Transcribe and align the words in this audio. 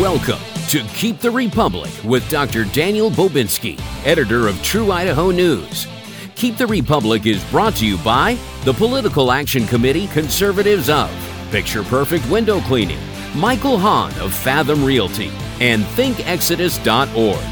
Welcome 0.00 0.40
to 0.68 0.82
Keep 0.94 1.18
the 1.18 1.30
Republic 1.30 1.90
with 2.02 2.26
Dr. 2.30 2.64
Daniel 2.64 3.10
Bobinski, 3.10 3.78
editor 4.06 4.48
of 4.48 4.60
True 4.62 4.90
Idaho 4.90 5.30
News. 5.30 5.86
Keep 6.34 6.56
the 6.56 6.66
Republic 6.66 7.26
is 7.26 7.44
brought 7.50 7.76
to 7.76 7.86
you 7.86 7.98
by 7.98 8.38
the 8.64 8.72
Political 8.72 9.30
Action 9.30 9.66
Committee 9.66 10.06
Conservatives 10.06 10.88
of 10.88 11.10
Picture 11.50 11.82
Perfect 11.82 12.26
Window 12.30 12.62
Cleaning, 12.62 12.98
Michael 13.36 13.76
Hahn 13.76 14.18
of 14.18 14.32
Fathom 14.32 14.82
Realty, 14.82 15.30
and 15.60 15.82
ThinkExodus.org. 15.82 17.44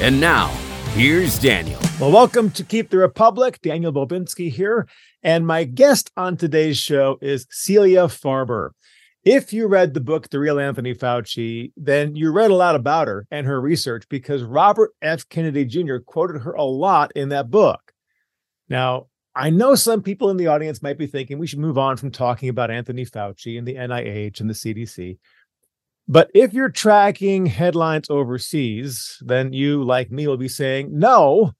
And 0.00 0.18
now, 0.18 0.48
here's 0.94 1.38
Daniel. 1.38 1.80
Well, 2.00 2.12
welcome 2.12 2.50
to 2.52 2.64
Keep 2.64 2.88
the 2.88 2.98
Republic. 2.98 3.60
Daniel 3.60 3.92
Bobinski 3.92 4.50
here. 4.50 4.88
And 5.22 5.46
my 5.46 5.64
guest 5.64 6.10
on 6.16 6.38
today's 6.38 6.78
show 6.78 7.18
is 7.20 7.46
Celia 7.50 8.04
Farber. 8.04 8.70
If 9.24 9.54
you 9.54 9.68
read 9.68 9.94
the 9.94 10.00
book, 10.00 10.28
The 10.28 10.38
Real 10.38 10.60
Anthony 10.60 10.94
Fauci, 10.94 11.72
then 11.78 12.14
you 12.14 12.30
read 12.30 12.50
a 12.50 12.54
lot 12.54 12.74
about 12.74 13.08
her 13.08 13.26
and 13.30 13.46
her 13.46 13.58
research 13.58 14.04
because 14.10 14.42
Robert 14.42 14.90
F. 15.00 15.26
Kennedy 15.30 15.64
Jr. 15.64 15.96
quoted 16.04 16.42
her 16.42 16.52
a 16.52 16.62
lot 16.62 17.10
in 17.16 17.30
that 17.30 17.50
book. 17.50 17.92
Now, 18.68 19.06
I 19.34 19.48
know 19.48 19.76
some 19.76 20.02
people 20.02 20.28
in 20.28 20.36
the 20.36 20.48
audience 20.48 20.82
might 20.82 20.98
be 20.98 21.06
thinking 21.06 21.38
we 21.38 21.46
should 21.46 21.58
move 21.58 21.78
on 21.78 21.96
from 21.96 22.10
talking 22.10 22.50
about 22.50 22.70
Anthony 22.70 23.06
Fauci 23.06 23.56
and 23.56 23.66
the 23.66 23.76
NIH 23.76 24.40
and 24.40 24.50
the 24.50 24.54
CDC. 24.54 25.16
But 26.06 26.30
if 26.34 26.52
you're 26.52 26.68
tracking 26.68 27.46
headlines 27.46 28.10
overseas, 28.10 29.16
then 29.22 29.54
you, 29.54 29.82
like 29.82 30.10
me, 30.10 30.26
will 30.26 30.36
be 30.36 30.48
saying 30.48 30.90
no, 30.92 31.52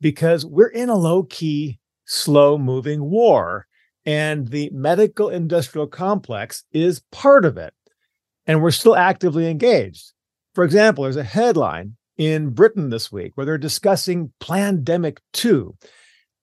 because 0.00 0.46
we're 0.46 0.68
in 0.68 0.88
a 0.88 0.96
low 0.96 1.24
key, 1.24 1.78
slow 2.06 2.56
moving 2.56 3.04
war 3.04 3.66
and 4.06 4.48
the 4.48 4.70
medical 4.72 5.28
industrial 5.28 5.86
complex 5.86 6.64
is 6.72 7.02
part 7.10 7.44
of 7.44 7.56
it. 7.56 7.72
And 8.46 8.62
we're 8.62 8.70
still 8.70 8.96
actively 8.96 9.48
engaged. 9.48 10.12
For 10.54 10.64
example, 10.64 11.04
there's 11.04 11.16
a 11.16 11.24
headline 11.24 11.96
in 12.16 12.50
Britain 12.50 12.90
this 12.90 13.10
week 13.10 13.32
where 13.34 13.46
they're 13.46 13.58
discussing 13.58 14.32
Plandemic 14.40 15.18
2, 15.32 15.74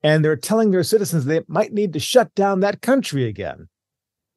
and 0.03 0.25
they're 0.25 0.35
telling 0.35 0.71
their 0.71 0.83
citizens 0.83 1.25
they 1.25 1.41
might 1.47 1.73
need 1.73 1.93
to 1.93 1.99
shut 1.99 2.33
down 2.35 2.59
that 2.59 2.81
country 2.81 3.25
again. 3.25 3.69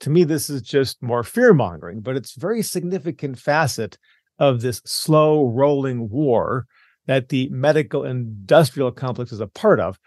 To 0.00 0.10
me, 0.10 0.24
this 0.24 0.50
is 0.50 0.62
just 0.62 1.02
more 1.02 1.22
fear 1.22 1.54
mongering, 1.54 2.00
but 2.00 2.16
it's 2.16 2.36
a 2.36 2.40
very 2.40 2.62
significant 2.62 3.38
facet 3.38 3.96
of 4.38 4.60
this 4.60 4.82
slow 4.84 5.48
rolling 5.48 6.10
war 6.10 6.66
that 7.06 7.28
the 7.28 7.48
medical 7.50 8.04
industrial 8.04 8.92
complex 8.92 9.32
is 9.32 9.40
a 9.40 9.46
part 9.46 9.80
of. 9.80 9.98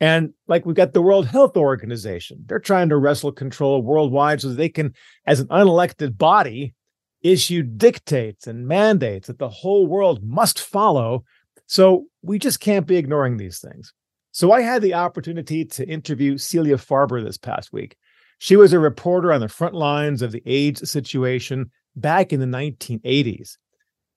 And 0.00 0.34
like 0.46 0.66
we've 0.66 0.76
got 0.76 0.92
the 0.92 1.02
World 1.02 1.26
Health 1.26 1.56
Organization, 1.56 2.44
they're 2.46 2.58
trying 2.58 2.90
to 2.90 2.96
wrestle 2.96 3.32
control 3.32 3.82
worldwide 3.82 4.40
so 4.40 4.48
they 4.48 4.68
can, 4.68 4.92
as 5.26 5.40
an 5.40 5.48
unelected 5.48 6.18
body, 6.18 6.74
issue 7.22 7.62
dictates 7.62 8.46
and 8.46 8.68
mandates 8.68 9.26
that 9.26 9.38
the 9.38 9.48
whole 9.48 9.86
world 9.86 10.22
must 10.22 10.60
follow. 10.60 11.24
So 11.66 12.06
we 12.22 12.38
just 12.38 12.60
can't 12.60 12.86
be 12.86 12.96
ignoring 12.96 13.36
these 13.36 13.58
things. 13.58 13.92
So 14.32 14.52
I 14.52 14.60
had 14.60 14.82
the 14.82 14.94
opportunity 14.94 15.64
to 15.64 15.88
interview 15.88 16.36
Celia 16.36 16.76
Farber 16.76 17.24
this 17.24 17.38
past 17.38 17.72
week. 17.72 17.96
She 18.38 18.54
was 18.54 18.74
a 18.74 18.78
reporter 18.78 19.32
on 19.32 19.40
the 19.40 19.48
front 19.48 19.74
lines 19.74 20.20
of 20.20 20.30
the 20.30 20.42
AIDS 20.44 20.90
situation 20.90 21.70
back 21.96 22.34
in 22.34 22.40
the 22.40 22.46
1980s. 22.46 23.56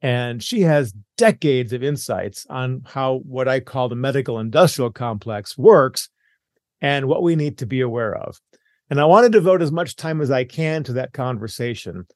And 0.02 0.42
she 0.42 0.61
has 0.61 0.94
decades 1.17 1.73
of 1.73 1.83
insights 1.83 2.45
on 2.50 2.83
how 2.86 3.17
what 3.25 3.47
I 3.47 3.59
call 3.59 3.89
the 3.89 3.95
medical 3.95 4.39
industrial 4.39 4.92
complex 4.92 5.58
works 5.58 6.09
and 6.81 7.08
what 7.08 7.23
we 7.23 7.36
need 7.36 7.58
to 7.58 7.66
be 7.66 7.81
aware 7.81 8.16
of. 8.16 8.39
And 8.89 9.00
I 9.00 9.05
want 9.05 9.25
to 9.25 9.30
devote 9.30 9.61
as 9.61 9.72
much 9.72 9.95
time 9.95 10.22
as 10.22 10.31
I 10.31 10.45
can 10.45 10.83
to 10.86 10.94
that 10.94 11.14
conversation. 11.14 12.08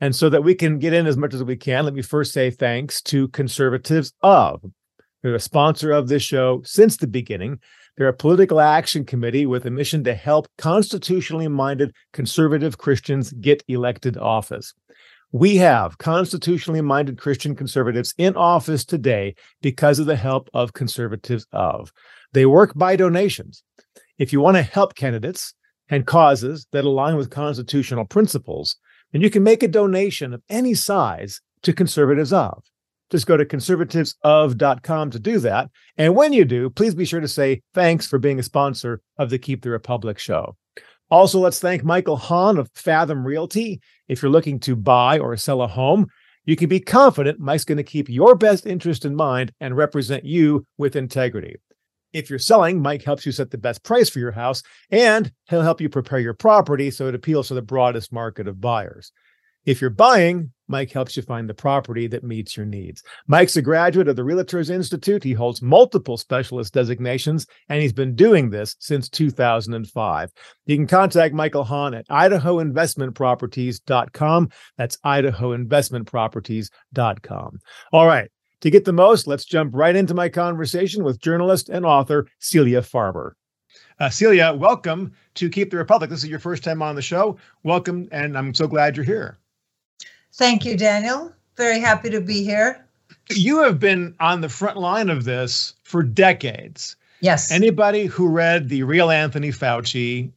And 0.00 0.16
so 0.16 0.28
that 0.30 0.44
we 0.44 0.54
can 0.54 0.78
get 0.78 0.92
in 0.92 1.06
as 1.06 1.16
much 1.16 1.34
as 1.34 1.44
we 1.44 1.56
can, 1.56 1.84
let 1.84 1.94
me 1.94 2.02
first 2.02 2.32
say 2.32 2.50
thanks 2.50 3.00
to 3.02 3.28
Conservatives 3.28 4.12
of. 4.22 4.62
They're 5.22 5.34
a 5.34 5.40
sponsor 5.40 5.92
of 5.92 6.08
this 6.08 6.22
show 6.22 6.62
since 6.64 6.96
the 6.96 7.06
beginning. 7.06 7.60
They're 7.96 8.08
a 8.08 8.14
political 8.14 8.60
action 8.60 9.04
committee 9.04 9.46
with 9.46 9.66
a 9.66 9.70
mission 9.70 10.02
to 10.04 10.14
help 10.14 10.48
constitutionally 10.58 11.46
minded 11.48 11.94
conservative 12.12 12.78
Christians 12.78 13.32
get 13.34 13.62
elected 13.68 14.16
office. 14.16 14.72
We 15.34 15.56
have 15.56 15.96
constitutionally 15.96 16.82
minded 16.82 17.18
Christian 17.18 17.56
conservatives 17.56 18.12
in 18.18 18.36
office 18.36 18.84
today 18.84 19.34
because 19.62 19.98
of 19.98 20.04
the 20.04 20.16
help 20.16 20.50
of 20.52 20.74
conservatives 20.74 21.46
of. 21.52 21.90
They 22.34 22.44
work 22.44 22.74
by 22.74 22.96
donations. 22.96 23.62
If 24.18 24.34
you 24.34 24.40
want 24.40 24.58
to 24.58 24.62
help 24.62 24.94
candidates 24.94 25.54
and 25.88 26.06
causes 26.06 26.66
that 26.72 26.84
align 26.84 27.16
with 27.16 27.30
constitutional 27.30 28.04
principles, 28.04 28.76
then 29.12 29.22
you 29.22 29.30
can 29.30 29.42
make 29.42 29.62
a 29.62 29.68
donation 29.68 30.34
of 30.34 30.42
any 30.50 30.74
size 30.74 31.40
to 31.62 31.72
conservatives 31.72 32.34
of. 32.34 32.62
Just 33.10 33.26
go 33.26 33.38
to 33.38 33.46
conservativesof.com 33.46 35.10
to 35.10 35.18
do 35.18 35.38
that. 35.38 35.70
And 35.96 36.14
when 36.14 36.34
you 36.34 36.44
do, 36.44 36.68
please 36.68 36.94
be 36.94 37.06
sure 37.06 37.20
to 37.20 37.28
say 37.28 37.62
thanks 37.72 38.06
for 38.06 38.18
being 38.18 38.38
a 38.38 38.42
sponsor 38.42 39.00
of 39.16 39.30
the 39.30 39.38
Keep 39.38 39.62
the 39.62 39.70
Republic 39.70 40.18
show. 40.18 40.56
Also, 41.12 41.38
let's 41.38 41.60
thank 41.60 41.84
Michael 41.84 42.16
Hahn 42.16 42.56
of 42.56 42.70
Fathom 42.74 43.22
Realty. 43.22 43.82
If 44.08 44.22
you're 44.22 44.30
looking 44.30 44.58
to 44.60 44.74
buy 44.74 45.18
or 45.18 45.36
sell 45.36 45.60
a 45.60 45.66
home, 45.66 46.06
you 46.46 46.56
can 46.56 46.70
be 46.70 46.80
confident 46.80 47.38
Mike's 47.38 47.66
going 47.66 47.76
to 47.76 47.84
keep 47.84 48.08
your 48.08 48.34
best 48.34 48.64
interest 48.64 49.04
in 49.04 49.14
mind 49.14 49.52
and 49.60 49.76
represent 49.76 50.24
you 50.24 50.64
with 50.78 50.96
integrity. 50.96 51.56
If 52.14 52.30
you're 52.30 52.38
selling, 52.38 52.80
Mike 52.80 53.04
helps 53.04 53.26
you 53.26 53.32
set 53.32 53.50
the 53.50 53.58
best 53.58 53.84
price 53.84 54.08
for 54.08 54.20
your 54.20 54.32
house 54.32 54.62
and 54.90 55.30
he'll 55.50 55.60
help 55.60 55.82
you 55.82 55.90
prepare 55.90 56.18
your 56.18 56.32
property 56.32 56.90
so 56.90 57.08
it 57.08 57.14
appeals 57.14 57.48
to 57.48 57.54
the 57.54 57.60
broadest 57.60 58.10
market 58.10 58.48
of 58.48 58.62
buyers. 58.62 59.12
If 59.64 59.80
you're 59.80 59.90
buying, 59.90 60.50
Mike 60.66 60.90
helps 60.90 61.16
you 61.16 61.22
find 61.22 61.48
the 61.48 61.54
property 61.54 62.08
that 62.08 62.24
meets 62.24 62.56
your 62.56 62.66
needs. 62.66 63.04
Mike's 63.28 63.54
a 63.56 63.62
graduate 63.62 64.08
of 64.08 64.16
the 64.16 64.22
Realtors 64.22 64.70
Institute. 64.70 65.22
He 65.22 65.34
holds 65.34 65.62
multiple 65.62 66.16
specialist 66.16 66.74
designations, 66.74 67.46
and 67.68 67.80
he's 67.80 67.92
been 67.92 68.16
doing 68.16 68.50
this 68.50 68.74
since 68.80 69.08
2005. 69.08 70.32
You 70.66 70.76
can 70.76 70.88
contact 70.88 71.32
Michael 71.32 71.62
Hahn 71.62 71.94
at 71.94 72.08
idahoinvestmentproperties.com. 72.08 74.48
That's 74.76 74.96
idahoinvestmentproperties.com. 74.96 77.58
All 77.92 78.06
right. 78.06 78.30
To 78.62 78.70
get 78.70 78.84
the 78.84 78.92
most, 78.92 79.26
let's 79.26 79.44
jump 79.44 79.74
right 79.74 79.94
into 79.94 80.14
my 80.14 80.28
conversation 80.28 81.04
with 81.04 81.20
journalist 81.20 81.68
and 81.68 81.86
author 81.86 82.26
Celia 82.40 82.80
Farber. 82.80 83.32
Uh, 84.00 84.10
Celia, 84.10 84.54
welcome 84.54 85.12
to 85.34 85.50
Keep 85.50 85.70
the 85.70 85.76
Republic. 85.76 86.10
This 86.10 86.24
is 86.24 86.30
your 86.30 86.38
first 86.38 86.64
time 86.64 86.80
on 86.82 86.94
the 86.94 87.02
show. 87.02 87.36
Welcome, 87.62 88.08
and 88.10 88.38
I'm 88.38 88.54
so 88.54 88.66
glad 88.66 88.96
you're 88.96 89.04
here. 89.04 89.38
Thank 90.34 90.64
you, 90.64 90.76
Daniel. 90.76 91.32
Very 91.56 91.80
happy 91.80 92.10
to 92.10 92.20
be 92.20 92.42
here. 92.42 92.86
You 93.30 93.62
have 93.62 93.78
been 93.78 94.14
on 94.18 94.40
the 94.40 94.48
front 94.48 94.78
line 94.78 95.10
of 95.10 95.24
this 95.24 95.74
for 95.82 96.02
decades. 96.02 96.96
Yes. 97.20 97.52
Anybody 97.52 98.06
who 98.06 98.28
read 98.28 98.68
The 98.68 98.82
Real 98.82 99.10
Anthony 99.10 99.50
Fauci, 99.50 100.30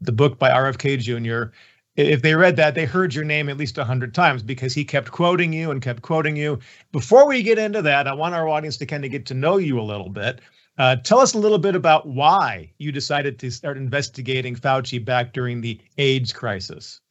the 0.00 0.12
book 0.12 0.38
by 0.38 0.50
RFK 0.50 0.98
Jr., 0.98 1.52
if 1.94 2.22
they 2.22 2.34
read 2.34 2.56
that, 2.56 2.74
they 2.74 2.86
heard 2.86 3.14
your 3.14 3.24
name 3.24 3.50
at 3.50 3.58
least 3.58 3.76
100 3.76 4.14
times 4.14 4.42
because 4.42 4.72
he 4.72 4.84
kept 4.84 5.10
quoting 5.10 5.52
you 5.52 5.70
and 5.70 5.82
kept 5.82 6.00
quoting 6.00 6.36
you. 6.36 6.58
Before 6.90 7.28
we 7.28 7.42
get 7.42 7.58
into 7.58 7.82
that, 7.82 8.08
I 8.08 8.14
want 8.14 8.34
our 8.34 8.48
audience 8.48 8.78
to 8.78 8.86
kind 8.86 9.04
of 9.04 9.10
get 9.10 9.26
to 9.26 9.34
know 9.34 9.58
you 9.58 9.78
a 9.78 9.82
little 9.82 10.08
bit. 10.08 10.40
Uh, 10.78 10.96
tell 10.96 11.18
us 11.18 11.34
a 11.34 11.38
little 11.38 11.58
bit 11.58 11.76
about 11.76 12.08
why 12.08 12.72
you 12.78 12.92
decided 12.92 13.38
to 13.40 13.50
start 13.50 13.76
investigating 13.76 14.56
Fauci 14.56 15.04
back 15.04 15.34
during 15.34 15.60
the 15.60 15.78
AIDS 15.98 16.32
crisis. 16.32 17.02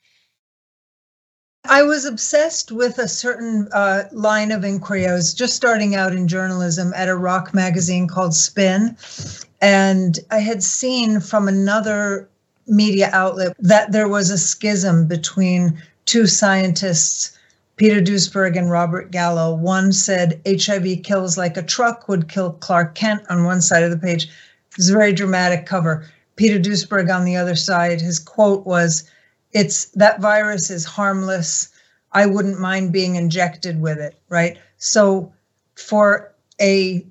I 1.65 1.83
was 1.83 2.05
obsessed 2.05 2.71
with 2.71 2.97
a 2.97 3.07
certain 3.07 3.67
uh, 3.71 4.03
line 4.11 4.51
of 4.51 4.63
inquiry. 4.63 5.07
I 5.07 5.13
was 5.13 5.33
just 5.33 5.55
starting 5.55 5.95
out 5.95 6.13
in 6.13 6.27
journalism 6.27 6.91
at 6.95 7.07
a 7.07 7.15
rock 7.15 7.53
magazine 7.53 8.07
called 8.07 8.33
Spin. 8.33 8.97
And 9.61 10.19
I 10.31 10.39
had 10.39 10.63
seen 10.63 11.19
from 11.19 11.47
another 11.47 12.27
media 12.67 13.09
outlet 13.13 13.55
that 13.59 13.91
there 13.91 14.07
was 14.07 14.29
a 14.29 14.37
schism 14.37 15.07
between 15.07 15.81
two 16.05 16.25
scientists, 16.25 17.37
Peter 17.75 18.01
Duesberg 18.01 18.57
and 18.57 18.71
Robert 18.71 19.11
Gallo. 19.11 19.53
One 19.53 19.91
said 19.91 20.41
HIV 20.47 21.03
kills 21.03 21.37
like 21.37 21.57
a 21.57 21.63
truck 21.63 22.07
would 22.07 22.27
kill 22.27 22.53
Clark 22.53 22.95
Kent 22.95 23.21
on 23.29 23.43
one 23.43 23.61
side 23.61 23.83
of 23.83 23.91
the 23.91 23.97
page. 23.97 24.25
It 24.25 24.77
was 24.77 24.89
a 24.89 24.93
very 24.93 25.13
dramatic 25.13 25.67
cover. 25.67 26.05
Peter 26.35 26.59
Duesberg 26.59 27.13
on 27.13 27.23
the 27.23 27.35
other 27.35 27.55
side, 27.55 28.01
his 28.01 28.17
quote 28.17 28.65
was, 28.65 29.03
it's 29.53 29.85
that 29.91 30.21
virus 30.21 30.69
is 30.69 30.85
harmless. 30.85 31.69
I 32.11 32.25
wouldn't 32.25 32.59
mind 32.59 32.91
being 32.91 33.15
injected 33.15 33.79
with 33.81 33.97
it, 33.97 34.19
right? 34.29 34.57
So 34.77 35.33
for 35.75 36.33
a 36.59 37.05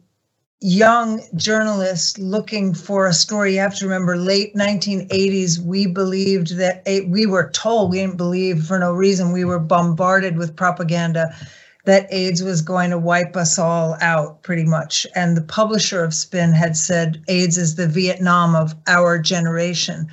young 0.61 1.23
journalist 1.37 2.19
looking 2.19 2.75
for 2.75 3.07
a 3.07 3.15
story, 3.15 3.55
you 3.55 3.61
have 3.61 3.75
to 3.77 3.87
remember 3.87 4.17
late 4.17 4.55
1980s, 4.55 5.59
we 5.59 5.87
believed 5.87 6.59
that 6.59 6.83
we 7.09 7.25
were 7.25 7.49
told, 7.51 7.91
we 7.91 7.99
didn't 7.99 8.19
believe 8.19 8.65
for 8.65 8.79
no 8.79 8.93
reason, 8.93 9.33
we 9.33 9.45
were 9.45 9.59
bombarded 9.59 10.37
with 10.37 10.57
propaganda 10.57 11.35
that 11.87 12.13
AIDS 12.13 12.43
was 12.43 12.61
going 12.61 12.91
to 12.91 12.99
wipe 12.99 13.37
us 13.37 13.59
all 13.59 13.97
out 14.03 14.43
pretty 14.43 14.65
much. 14.65 15.07
And 15.15 15.35
the 15.35 15.43
publisher 15.43 16.05
of 16.05 16.13
Spin 16.13 16.53
had 16.53 16.77
said 16.77 17.23
AIDS 17.27 17.57
is 17.57 17.77
the 17.77 17.89
Vietnam 17.89 18.55
of 18.55 18.75
our 18.87 19.19
generation. 19.19 20.09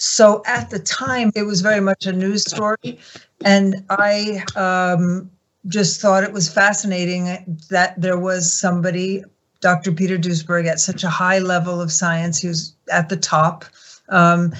So 0.00 0.42
at 0.46 0.70
the 0.70 0.78
time, 0.78 1.30
it 1.34 1.42
was 1.42 1.60
very 1.60 1.80
much 1.80 2.06
a 2.06 2.12
news 2.12 2.50
story. 2.50 2.98
And 3.44 3.84
I 3.90 4.42
um, 4.56 5.30
just 5.66 6.00
thought 6.00 6.24
it 6.24 6.32
was 6.32 6.50
fascinating 6.50 7.58
that 7.68 8.00
there 8.00 8.18
was 8.18 8.50
somebody, 8.50 9.22
Dr. 9.60 9.92
Peter 9.92 10.16
Duesberg, 10.16 10.66
at 10.66 10.80
such 10.80 11.04
a 11.04 11.10
high 11.10 11.38
level 11.38 11.82
of 11.82 11.92
science, 11.92 12.38
he 12.38 12.48
was 12.48 12.74
at 12.90 13.10
the 13.10 13.16
top, 13.18 13.66
um, 14.08 14.54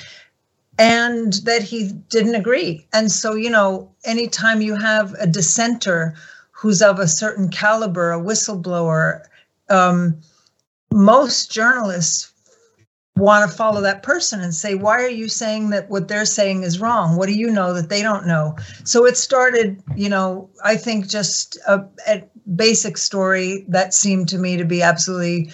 and 0.78 1.32
that 1.44 1.62
he 1.62 1.90
didn't 2.10 2.34
agree. 2.34 2.86
And 2.92 3.10
so, 3.10 3.34
you 3.34 3.48
know, 3.48 3.90
anytime 4.04 4.60
you 4.60 4.74
have 4.74 5.14
a 5.14 5.26
dissenter 5.26 6.16
who's 6.50 6.82
of 6.82 6.98
a 6.98 7.08
certain 7.08 7.48
caliber, 7.48 8.12
a 8.12 8.20
whistleblower, 8.20 9.22
um, 9.70 10.20
most 10.92 11.50
journalists 11.50 12.30
want 13.20 13.48
to 13.48 13.56
follow 13.56 13.80
that 13.82 14.02
person 14.02 14.40
and 14.40 14.54
say, 14.54 14.74
why 14.74 14.96
are 14.96 15.08
you 15.08 15.28
saying 15.28 15.70
that 15.70 15.90
what 15.90 16.08
they're 16.08 16.24
saying 16.24 16.62
is 16.62 16.80
wrong? 16.80 17.16
What 17.16 17.26
do 17.26 17.34
you 17.34 17.50
know 17.50 17.74
that 17.74 17.88
they 17.88 18.02
don't 18.02 18.26
know? 18.26 18.56
So 18.84 19.06
it 19.06 19.16
started, 19.16 19.82
you 19.94 20.08
know, 20.08 20.48
I 20.64 20.76
think 20.76 21.06
just 21.06 21.58
a, 21.68 21.84
a 22.08 22.24
basic 22.56 22.96
story 22.96 23.64
that 23.68 23.94
seemed 23.94 24.28
to 24.30 24.38
me 24.38 24.56
to 24.56 24.64
be 24.64 24.82
absolutely 24.82 25.52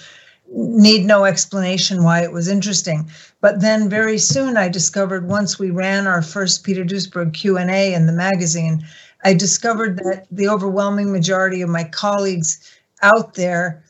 need 0.49 1.05
no 1.05 1.25
explanation 1.25 2.05
why 2.05 2.23
it 2.23 2.33
was 2.33 2.49
interesting. 2.49 3.11
But 3.41 3.61
then 3.61 3.89
very 3.89 4.19
soon 4.19 4.57
I 4.57 4.69
discovered 4.69 5.29
once 5.29 5.59
we 5.59 5.71
ran 5.71 6.07
our 6.07 6.23
first 6.23 6.63
Peter 6.63 6.85
Duesberg 6.85 7.35
Q&A 7.35 7.95
in 7.95 8.07
the 8.07 8.13
magazine, 8.13 8.87
I 9.25 9.35
discovered 9.35 9.97
that 9.99 10.27
the 10.31 10.49
overwhelming 10.49 11.11
majority 11.11 11.63
of 11.63 11.69
my 11.69 11.85
colleagues 11.85 12.61
out 13.03 13.35
there 13.35 13.83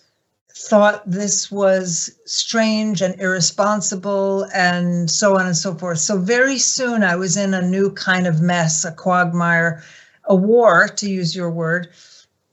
thought 0.59 1.03
this 1.09 1.51
was 1.51 2.11
strange 2.25 3.03
and 3.03 3.21
irresponsible 3.21 4.47
and 4.55 5.11
so 5.11 5.39
on 5.39 5.47
and 5.47 5.57
so 5.57 5.75
forth. 5.75 5.99
So 5.99 6.19
very 6.19 6.57
soon 6.59 7.03
I 7.03 7.15
was 7.15 7.37
in 7.37 7.53
a 7.53 7.61
new 7.61 7.91
kind 7.93 8.27
of 8.27 8.41
mess, 8.41 8.85
a 8.85 8.93
quagmire, 8.93 9.83
a 10.25 10.35
war, 10.35 10.89
to 10.89 11.11
use 11.11 11.37
your 11.37 11.51
word, 11.51 11.89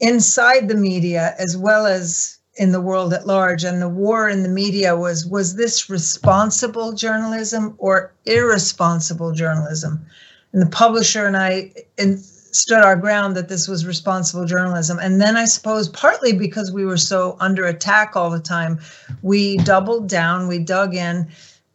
inside 0.02 0.68
the 0.68 0.76
media 0.76 1.34
as 1.40 1.56
well 1.56 1.86
as 1.86 2.38
in 2.56 2.74
the 2.74 2.82
world 2.82 3.14
at 3.14 3.26
large. 3.26 3.64
And 3.64 3.82
the 3.82 3.90
war 3.90 4.28
in 4.28 4.44
the 4.44 4.50
media 4.50 4.98
was 4.98 5.26
was 5.26 5.56
this 5.56 5.90
responsible 5.90 6.92
journalism 6.92 7.74
or 7.78 8.14
irresponsible 8.26 9.32
journalism? 9.32 10.06
And 10.52 10.62
the 10.62 10.70
publisher 10.70 11.26
and 11.26 11.38
I 11.38 11.72
in, 11.98 12.22
stood 12.54 12.80
our 12.80 12.96
ground 12.96 13.36
that 13.36 13.50
this 13.50 13.68
was 13.68 13.86
responsible 13.86 14.46
journalism. 14.46 15.00
And 15.00 15.20
then 15.20 15.36
I 15.36 15.46
suppose 15.46 15.90
partly 15.90 16.34
because 16.34 16.72
we 16.72 16.86
were 16.86 16.98
so 16.98 17.36
under 17.40 17.66
attack 17.66 18.16
all 18.16 18.30
the 18.30 18.40
time, 18.40 18.80
we 19.22 19.58
doubled 19.58 20.08
down, 20.08 20.48
we 20.48 20.60
dug 20.60 20.96
in. 20.96 21.28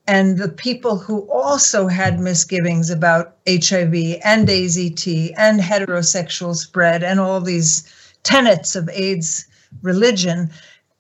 And 0.07 0.39
the 0.39 0.49
people 0.49 0.97
who 0.97 1.31
also 1.31 1.87
had 1.87 2.19
misgivings 2.19 2.89
about 2.89 3.37
HIV 3.47 4.21
and 4.25 4.49
AZT 4.49 5.35
and 5.37 5.61
heterosexual 5.61 6.57
spread 6.57 7.03
and 7.03 7.21
all 7.21 7.41
these 7.41 7.93
tenets 8.23 8.75
of 8.75 8.89
AIDS 8.91 9.47
religion 9.83 10.51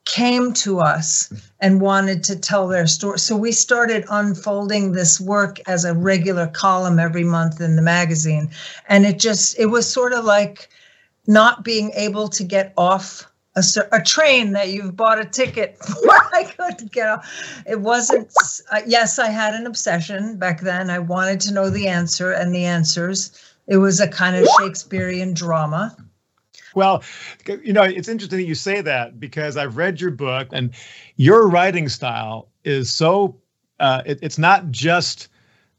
came 0.08 0.54
to 0.54 0.80
us 0.80 1.30
and 1.60 1.80
wanted 1.80 2.24
to 2.24 2.34
tell 2.34 2.66
their 2.66 2.86
story. 2.86 3.18
So 3.18 3.36
we 3.36 3.52
started 3.52 4.04
unfolding 4.10 4.92
this 4.92 5.20
work 5.20 5.60
as 5.68 5.84
a 5.84 5.94
regular 5.94 6.46
column 6.46 6.98
every 6.98 7.24
month 7.24 7.60
in 7.60 7.76
the 7.76 7.82
magazine. 7.82 8.50
And 8.88 9.04
it 9.04 9.18
just, 9.18 9.58
it 9.58 9.66
was 9.66 9.90
sort 9.90 10.14
of 10.14 10.24
like 10.24 10.70
not 11.26 11.62
being 11.62 11.92
able 11.94 12.28
to 12.28 12.42
get 12.42 12.72
off 12.76 13.30
a, 13.54 13.62
a 13.92 14.02
train 14.02 14.52
that 14.52 14.68
you've 14.70 14.96
bought 14.96 15.20
a 15.20 15.26
ticket 15.26 15.76
for. 15.84 16.10
I 16.32 16.52
couldn't 16.56 16.90
get 16.90 17.08
off. 17.08 17.62
It 17.66 17.80
wasn't, 17.80 18.32
uh, 18.72 18.80
yes, 18.86 19.18
I 19.18 19.28
had 19.28 19.54
an 19.54 19.66
obsession 19.66 20.38
back 20.38 20.62
then. 20.62 20.88
I 20.88 21.00
wanted 21.00 21.40
to 21.42 21.52
know 21.52 21.68
the 21.68 21.86
answer 21.86 22.32
and 22.32 22.54
the 22.54 22.64
answers. 22.64 23.38
It 23.66 23.76
was 23.76 24.00
a 24.00 24.08
kind 24.08 24.36
of 24.36 24.48
Shakespearean 24.58 25.34
drama. 25.34 25.94
Well, 26.74 27.02
you 27.64 27.72
know, 27.72 27.82
it's 27.82 28.08
interesting 28.08 28.38
that 28.38 28.46
you 28.46 28.54
say 28.54 28.80
that 28.80 29.18
because 29.18 29.56
I've 29.56 29.76
read 29.76 30.00
your 30.00 30.10
book 30.10 30.48
and 30.52 30.72
your 31.16 31.48
writing 31.48 31.88
style 31.88 32.50
is 32.64 32.92
so, 32.92 33.40
uh, 33.80 34.02
it, 34.06 34.18
it's 34.22 34.38
not 34.38 34.70
just 34.70 35.28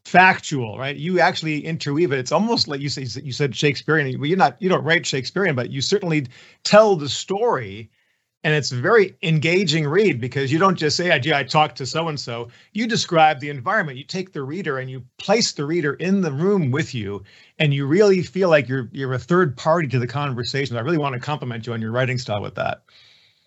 factual, 0.05 0.77
right? 0.77 0.95
You 0.95 1.19
actually 1.19 1.65
interweave 1.65 2.11
it. 2.11 2.19
It's 2.19 2.31
almost 2.31 2.67
like 2.67 2.81
you 2.81 2.89
say 2.89 3.03
you 3.21 3.31
said 3.31 3.55
Shakespearean. 3.55 4.19
Well, 4.19 4.27
you're 4.27 4.37
not 4.37 4.61
you 4.61 4.69
don't 4.69 4.83
write 4.83 5.05
Shakespearean, 5.05 5.55
but 5.55 5.69
you 5.69 5.81
certainly 5.81 6.27
tell 6.63 6.95
the 6.95 7.09
story 7.09 7.89
and 8.43 8.53
it's 8.53 8.71
a 8.71 8.75
very 8.75 9.15
engaging 9.21 9.87
read 9.87 10.21
because 10.21 10.51
you 10.51 10.59
don't 10.59 10.77
just 10.77 10.95
say, 10.95 11.11
"I, 11.11 11.39
I 11.39 11.43
talked 11.43 11.77
to 11.77 11.85
so 11.85 12.07
and 12.07 12.19
so." 12.19 12.49
You 12.73 12.87
describe 12.87 13.39
the 13.39 13.49
environment. 13.49 13.97
You 13.97 14.05
take 14.05 14.31
the 14.31 14.43
reader 14.43 14.77
and 14.77 14.89
you 14.89 15.03
place 15.17 15.51
the 15.51 15.65
reader 15.65 15.93
in 15.95 16.21
the 16.21 16.31
room 16.31 16.71
with 16.71 16.95
you, 16.95 17.23
and 17.59 17.73
you 17.73 17.85
really 17.85 18.21
feel 18.23 18.49
like 18.49 18.69
you're 18.69 18.89
you're 18.91 19.13
a 19.13 19.19
third 19.19 19.57
party 19.57 19.87
to 19.89 19.99
the 19.99 20.07
conversation. 20.07 20.77
I 20.77 20.81
really 20.81 20.97
want 20.97 21.13
to 21.13 21.19
compliment 21.19 21.67
you 21.67 21.73
on 21.73 21.81
your 21.81 21.91
writing 21.91 22.17
style 22.17 22.41
with 22.41 22.55
that. 22.55 22.83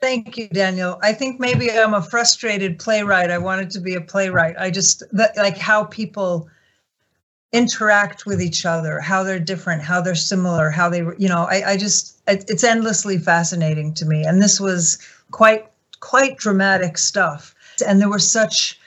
Thank 0.01 0.37
you, 0.37 0.49
Daniel. 0.49 0.99
I 1.01 1.13
think 1.13 1.39
maybe 1.39 1.71
I'm 1.71 1.95
a 1.95 2.03
frustrated 2.03 2.79
playwright. 2.79 3.31
I 3.31 3.39
wanted 3.39 3.71
to 3.71 3.81
be 3.81 3.95
a 3.95 4.01
playwright. 4.01 4.57
I 4.59 4.71
just 4.71 5.03
like 5.13 5.57
how 5.57 5.85
people 5.85 6.49
interact 7.53 8.25
with 8.25 8.41
each 8.41 8.65
other, 8.65 8.99
how 9.01 9.23
they're 9.23 9.39
different, 9.39 9.83
how 9.83 10.01
they're 10.01 10.15
similar, 10.15 10.71
how 10.71 10.89
they, 10.89 11.01
you 11.19 11.29
know, 11.29 11.47
I, 11.51 11.73
I 11.73 11.77
just, 11.77 12.21
it's 12.27 12.65
endlessly 12.65 13.19
fascinating 13.19 13.93
to 13.95 14.07
me. 14.07 14.25
And 14.25 14.41
this 14.41 14.59
was 14.59 14.99
quite, 15.31 15.67
quite 16.01 16.39
dramatic 16.39 16.97
stuff. 16.97 17.55
And 17.87 18.01
there 18.01 18.09
were 18.09 18.19
such 18.19 18.81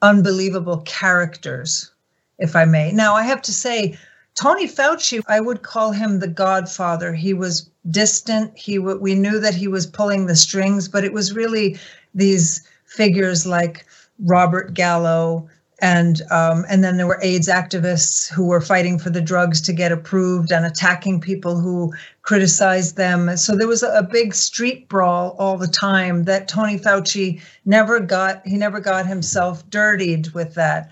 unbelievable 0.00 0.82
characters, 0.86 1.90
if 2.38 2.54
I 2.54 2.64
may. 2.64 2.92
Now, 2.92 3.14
I 3.14 3.24
have 3.24 3.42
to 3.42 3.52
say, 3.52 3.98
Tony 4.34 4.66
Fauci, 4.66 5.22
I 5.28 5.40
would 5.40 5.62
call 5.62 5.92
him 5.92 6.18
the 6.18 6.28
godfather. 6.28 7.14
He 7.14 7.34
was 7.34 7.70
distant. 7.90 8.56
He 8.58 8.78
we 8.78 9.14
knew 9.14 9.38
that 9.38 9.54
he 9.54 9.68
was 9.68 9.86
pulling 9.86 10.26
the 10.26 10.34
strings, 10.36 10.88
but 10.88 11.04
it 11.04 11.12
was 11.12 11.32
really 11.32 11.78
these 12.14 12.66
figures 12.84 13.46
like 13.46 13.86
Robert 14.18 14.74
Gallo, 14.74 15.48
and 15.80 16.22
um, 16.30 16.64
and 16.68 16.84
then 16.84 16.96
there 16.96 17.06
were 17.06 17.18
AIDS 17.22 17.48
activists 17.48 18.30
who 18.30 18.46
were 18.46 18.60
fighting 18.60 18.98
for 18.98 19.10
the 19.10 19.20
drugs 19.20 19.60
to 19.62 19.72
get 19.72 19.92
approved 19.92 20.52
and 20.52 20.64
attacking 20.64 21.20
people 21.20 21.58
who 21.58 21.92
criticized 22.22 22.96
them. 22.96 23.36
So 23.36 23.56
there 23.56 23.66
was 23.66 23.82
a, 23.82 23.88
a 23.88 24.02
big 24.02 24.34
street 24.34 24.88
brawl 24.88 25.34
all 25.38 25.58
the 25.58 25.66
time 25.66 26.24
that 26.24 26.48
Tony 26.48 26.78
Fauci 26.78 27.40
never 27.64 27.98
got. 28.00 28.46
He 28.46 28.56
never 28.56 28.80
got 28.80 29.06
himself 29.06 29.68
dirtied 29.68 30.28
with 30.32 30.54
that, 30.54 30.90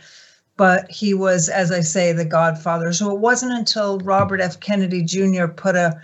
but 0.56 0.90
he 0.90 1.14
was, 1.14 1.48
as 1.48 1.70
I 1.70 1.80
say, 1.80 2.12
the 2.12 2.24
godfather. 2.24 2.92
So 2.92 3.14
it 3.14 3.20
wasn't 3.20 3.52
until 3.52 3.98
Robert 4.00 4.40
F. 4.40 4.58
Kennedy 4.58 5.02
Jr. 5.02 5.46
put 5.46 5.76
a 5.76 6.00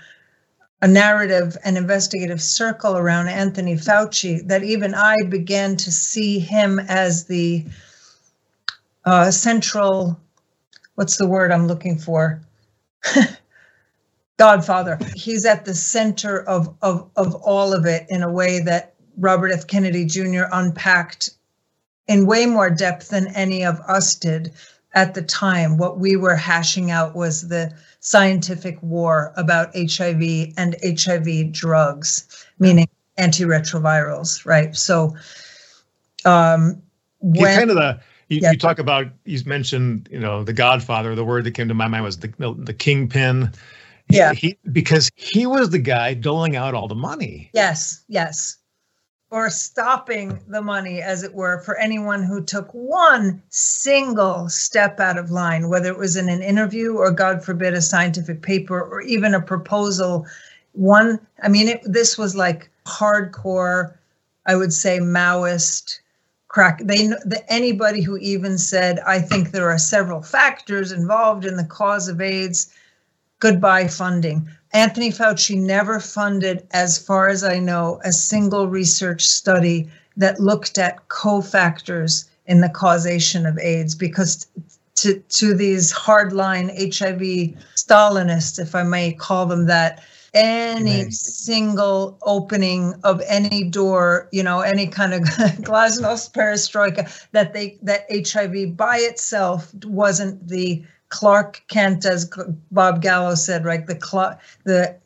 a 0.80 0.86
narrative 0.86 1.56
and 1.64 1.76
investigative 1.76 2.40
circle 2.40 2.96
around 2.96 3.26
Anthony 3.26 3.74
Fauci 3.74 4.46
that 4.46 4.62
even 4.62 4.94
I 4.94 5.16
began 5.28 5.76
to 5.78 5.90
see 5.90 6.38
him 6.38 6.78
as 6.78 7.24
the 7.24 7.66
uh, 9.04 9.30
central, 9.30 10.18
what's 10.94 11.16
the 11.16 11.26
word 11.26 11.52
I'm 11.52 11.66
looking 11.66 11.98
for? 11.98 12.40
Godfather. 14.36 14.98
He's 15.14 15.44
at 15.44 15.64
the 15.64 15.74
center 15.74 16.40
of, 16.48 16.74
of, 16.82 17.10
of 17.16 17.34
all 17.36 17.72
of 17.72 17.86
it 17.86 18.06
in 18.08 18.22
a 18.22 18.30
way 18.30 18.60
that 18.60 18.94
Robert 19.16 19.50
F. 19.50 19.66
Kennedy 19.66 20.04
Jr. 20.04 20.44
unpacked 20.52 21.30
in 22.06 22.26
way 22.26 22.46
more 22.46 22.70
depth 22.70 23.08
than 23.08 23.28
any 23.34 23.64
of 23.64 23.80
us 23.88 24.14
did 24.14 24.52
at 24.94 25.14
the 25.14 25.22
time. 25.22 25.76
What 25.76 25.98
we 25.98 26.16
were 26.16 26.36
hashing 26.36 26.90
out 26.90 27.14
was 27.14 27.48
the 27.48 27.72
scientific 28.00 28.82
war 28.82 29.32
about 29.36 29.74
HIV 29.74 30.54
and 30.56 30.76
HIV 30.82 31.52
drugs, 31.52 32.46
meaning 32.58 32.88
antiretrovirals, 33.18 34.46
right? 34.46 34.74
So, 34.74 35.14
um, 36.24 36.82
when, 37.20 37.58
kind 37.58 37.70
of 37.70 37.76
the 37.76 38.00
you, 38.28 38.40
yeah. 38.42 38.52
you, 38.52 38.58
talk 38.58 38.78
about 38.78 39.06
you 39.24 39.40
mentioned 39.46 40.08
you 40.10 40.20
know 40.20 40.44
the 40.44 40.52
Godfather. 40.52 41.14
The 41.14 41.24
word 41.24 41.44
that 41.44 41.52
came 41.52 41.68
to 41.68 41.74
my 41.74 41.88
mind 41.88 42.04
was 42.04 42.18
the 42.18 42.32
the 42.58 42.74
kingpin. 42.74 43.52
Yeah, 44.10 44.32
he, 44.32 44.56
because 44.72 45.10
he 45.16 45.44
was 45.44 45.68
the 45.68 45.78
guy 45.78 46.14
doling 46.14 46.56
out 46.56 46.74
all 46.74 46.88
the 46.88 46.94
money. 46.94 47.50
Yes, 47.52 48.04
yes, 48.08 48.56
or 49.30 49.50
stopping 49.50 50.40
the 50.48 50.62
money, 50.62 51.02
as 51.02 51.22
it 51.22 51.34
were, 51.34 51.60
for 51.60 51.76
anyone 51.76 52.22
who 52.22 52.42
took 52.42 52.70
one 52.72 53.42
single 53.50 54.48
step 54.48 55.00
out 55.00 55.18
of 55.18 55.30
line, 55.30 55.68
whether 55.68 55.90
it 55.90 55.98
was 55.98 56.16
in 56.16 56.28
an 56.28 56.42
interview 56.42 56.94
or, 56.94 57.10
God 57.10 57.44
forbid, 57.44 57.74
a 57.74 57.82
scientific 57.82 58.40
paper 58.40 58.80
or 58.80 59.02
even 59.02 59.34
a 59.34 59.42
proposal. 59.42 60.26
One, 60.72 61.20
I 61.42 61.48
mean, 61.48 61.68
it, 61.68 61.82
this 61.84 62.16
was 62.16 62.36
like 62.36 62.70
hardcore. 62.86 63.94
I 64.46 64.56
would 64.56 64.72
say 64.72 64.98
Maoist 64.98 66.00
crack 66.58 66.80
they 66.82 67.06
the, 67.06 67.40
anybody 67.48 68.02
who 68.02 68.16
even 68.16 68.58
said 68.58 68.98
i 69.06 69.20
think 69.20 69.52
there 69.52 69.70
are 69.70 69.78
several 69.78 70.20
factors 70.20 70.90
involved 70.90 71.44
in 71.44 71.54
the 71.56 71.64
cause 71.64 72.08
of 72.08 72.20
aids 72.20 72.74
goodbye 73.38 73.86
funding. 73.86 74.48
Anthony 74.72 75.12
fauci 75.12 75.56
never 75.56 76.00
funded 76.00 76.66
as 76.72 76.98
far 76.98 77.28
as 77.28 77.44
i 77.44 77.60
know 77.60 78.00
a 78.02 78.10
single 78.10 78.66
research 78.66 79.24
study 79.24 79.88
that 80.16 80.40
looked 80.40 80.78
at 80.78 81.06
cofactors 81.06 82.28
in 82.46 82.60
the 82.60 82.68
causation 82.68 83.46
of 83.46 83.56
aids 83.60 83.94
because 83.94 84.48
to, 84.96 85.20
to 85.28 85.54
these 85.54 85.92
hardline 85.92 86.70
hiv 86.70 87.22
stalinists 87.76 88.58
if 88.58 88.74
i 88.74 88.82
may 88.82 89.12
call 89.12 89.46
them 89.46 89.66
that 89.66 90.02
any 90.34 91.02
Amazing. 91.02 91.10
single 91.12 92.18
opening 92.22 92.94
of 93.04 93.22
any 93.26 93.64
door, 93.64 94.28
you 94.32 94.42
know, 94.42 94.60
any 94.60 94.86
kind 94.86 95.14
of 95.14 95.20
glasnost 95.62 96.32
perestroika 96.32 97.26
that 97.32 97.52
they 97.54 97.78
that 97.82 98.06
HIV 98.10 98.76
by 98.76 98.98
itself 98.98 99.72
wasn't 99.84 100.48
the 100.48 100.84
Clark 101.08 101.62
Kent, 101.68 102.04
as 102.04 102.30
Bob 102.70 103.00
Gallo 103.00 103.34
said, 103.34 103.64
right? 103.64 103.86
The 103.86 103.94
the 104.64 104.96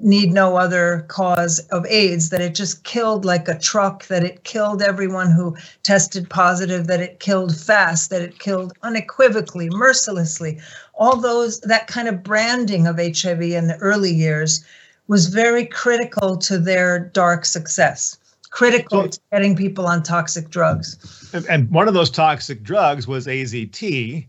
need 0.00 0.32
no 0.32 0.56
other 0.56 1.04
cause 1.08 1.58
of 1.70 1.84
AIDS, 1.86 2.30
that 2.30 2.40
it 2.40 2.54
just 2.54 2.84
killed 2.84 3.24
like 3.24 3.48
a 3.48 3.58
truck, 3.58 4.06
that 4.06 4.24
it 4.24 4.44
killed 4.44 4.82
everyone 4.82 5.30
who 5.30 5.56
tested 5.82 6.30
positive, 6.30 6.86
that 6.86 7.00
it 7.00 7.20
killed 7.20 7.56
fast, 7.56 8.10
that 8.10 8.22
it 8.22 8.38
killed 8.38 8.72
unequivocally, 8.82 9.68
mercilessly. 9.70 10.60
All 10.96 11.16
those, 11.16 11.60
that 11.60 11.86
kind 11.86 12.08
of 12.08 12.22
branding 12.22 12.86
of 12.86 12.96
HIV 12.96 13.42
in 13.42 13.68
the 13.68 13.76
early 13.80 14.12
years 14.12 14.64
was 15.08 15.26
very 15.26 15.66
critical 15.66 16.36
to 16.38 16.58
their 16.58 16.98
dark 16.98 17.44
success, 17.44 18.18
critical 18.50 19.02
so, 19.02 19.08
to 19.08 19.20
getting 19.30 19.54
people 19.54 19.86
on 19.86 20.02
toxic 20.02 20.50
drugs. 20.50 21.30
And 21.48 21.70
one 21.70 21.86
of 21.86 21.94
those 21.94 22.10
toxic 22.10 22.62
drugs 22.62 23.06
was 23.06 23.26
AZT. 23.26 24.26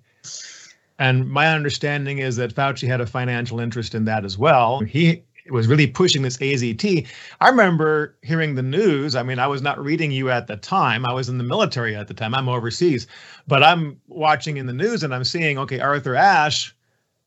And 1.00 1.30
my 1.30 1.54
understanding 1.54 2.20
is 2.20 2.38
that 2.38 2.56
Fauci 2.56 2.88
had 2.88 3.02
a 3.02 3.06
financial 3.06 3.60
interest 3.60 3.94
in 3.94 4.06
that 4.06 4.26
as 4.26 4.38
well. 4.38 4.80
He 4.80 5.24
was 5.52 5.68
really 5.68 5.88
pushing 5.88 6.22
this 6.22 6.38
AZT. 6.38 7.08
I 7.42 7.50
remember 7.50 8.18
hearing 8.22 8.56
the 8.56 8.64
news. 8.64 9.16
I 9.16 9.24
mean, 9.24 9.40
I 9.40 9.48
was 9.48 9.62
not 9.62 9.84
reading 9.84 10.12
you 10.12 10.30
at 10.30 10.48
the 10.48 10.58
time. 10.58 11.06
I 11.06 11.14
was 11.14 11.30
in 11.30 11.38
the 11.38 11.44
military 11.44 11.96
at 11.96 12.08
the 12.08 12.14
time. 12.14 12.34
I'm 12.34 12.50
overseas, 12.50 13.08
but 13.48 13.64
I'm 13.64 14.00
watching 14.08 14.58
in 14.58 14.66
the 14.66 14.74
news 14.74 15.04
and 15.04 15.14
I'm 15.14 15.24
seeing, 15.24 15.58
okay, 15.58 15.80
Arthur 15.80 16.16
Ashe 16.16 16.76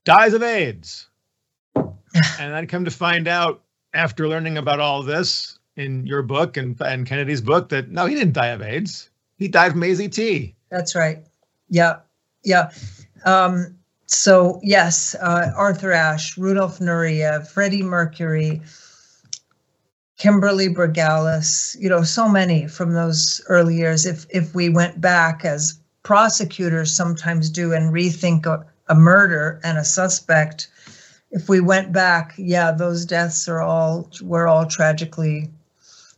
dies 0.04 0.34
of 0.34 0.42
AIDS. 0.42 1.08
and 1.74 2.54
I'd 2.54 2.68
come 2.68 2.84
to 2.84 2.90
find 2.90 3.28
out 3.28 3.62
after 3.94 4.28
learning 4.28 4.58
about 4.58 4.80
all 4.80 5.02
this 5.02 5.58
in 5.76 6.06
your 6.06 6.22
book 6.22 6.56
and, 6.56 6.80
and 6.80 7.06
Kennedy's 7.06 7.40
book 7.40 7.68
that 7.70 7.90
no, 7.90 8.06
he 8.06 8.14
didn't 8.14 8.34
die 8.34 8.48
of 8.48 8.62
AIDS. 8.62 9.10
He 9.36 9.48
died 9.48 9.72
from 9.72 9.80
AZT. 9.80 10.54
That's 10.70 10.94
right. 10.94 11.24
Yeah. 11.68 12.00
Yeah. 12.44 12.70
Um, 13.24 13.78
so 14.10 14.60
yes, 14.62 15.14
uh, 15.20 15.52
Arthur 15.56 15.92
Ashe, 15.92 16.36
Rudolf 16.36 16.80
Nureyev, 16.80 17.46
Freddie 17.46 17.82
Mercury, 17.82 18.60
Kimberly 20.18 20.68
Bergalis, 20.68 21.76
you 21.78 21.88
know, 21.88 22.02
so 22.02 22.28
many 22.28 22.66
from 22.66 22.92
those 22.92 23.40
early 23.48 23.76
years. 23.76 24.06
If 24.06 24.26
if 24.30 24.54
we 24.54 24.68
went 24.68 25.00
back 25.00 25.44
as 25.44 25.78
prosecutors 26.02 26.94
sometimes 26.94 27.50
do 27.50 27.72
and 27.72 27.92
rethink 27.92 28.46
a, 28.46 28.66
a 28.88 28.94
murder 28.94 29.60
and 29.62 29.78
a 29.78 29.84
suspect, 29.84 30.68
if 31.30 31.48
we 31.48 31.60
went 31.60 31.92
back, 31.92 32.34
yeah, 32.36 32.72
those 32.72 33.06
deaths 33.06 33.48
are 33.48 33.60
all 33.60 34.10
were 34.20 34.48
all 34.48 34.66
tragically 34.66 35.48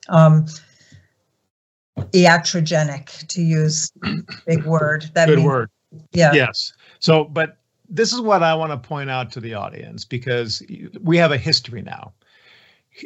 um, 0.09 0.47
iatrogenic, 1.99 3.27
to 3.29 3.43
use 3.43 3.93
big 4.47 4.65
word. 4.65 5.11
That 5.15 5.27
good 5.27 5.39
means, 5.39 5.47
word. 5.47 5.71
Yeah. 6.13 6.33
Yes. 6.33 6.73
So, 7.01 7.25
but 7.25 7.59
this 7.93 8.13
is 8.13 8.21
what 8.21 8.43
I 8.43 8.55
want 8.55 8.73
to 8.73 8.89
point 8.89 9.11
out 9.11 9.31
to 9.33 9.41
the 9.41 9.53
audience 9.53 10.05
because 10.05 10.63
we 11.03 11.19
have 11.19 11.31
a 11.31 11.37
history 11.37 11.83
now. 11.83 12.13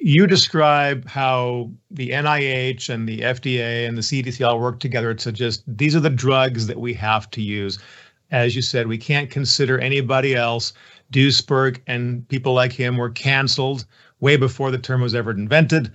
You 0.01 0.29
describe 0.29 1.07
how 1.07 1.71
the 1.91 2.11
NIH 2.11 2.89
and 2.89 3.09
the 3.09 3.21
FDA 3.21 3.87
and 3.87 3.99
the 3.99 4.03
CDC 4.03 4.47
all 4.47 4.61
work 4.61 4.79
together 4.79 5.13
to 5.13 5.33
just 5.33 5.65
these 5.67 5.97
are 5.97 6.01
the 6.01 6.11
drugs 6.11 6.69
that 6.69 6.79
we 6.79 6.95
have 6.95 7.29
to 7.33 7.43
use. 7.43 7.81
As 8.31 8.55
you 8.55 8.63
said, 8.63 8.87
we 8.87 8.99
can't 8.99 9.29
consider 9.29 9.79
anybody 9.79 10.35
else. 10.37 10.73
Duesberg 11.13 11.81
and 11.89 12.27
people 12.29 12.53
like 12.53 12.73
him 12.73 12.97
were 12.97 13.11
canceled 13.11 13.85
way 14.21 14.37
before 14.37 14.71
the 14.71 14.79
term 14.79 15.01
was 15.01 15.15
ever 15.15 15.33
invented. 15.33 15.93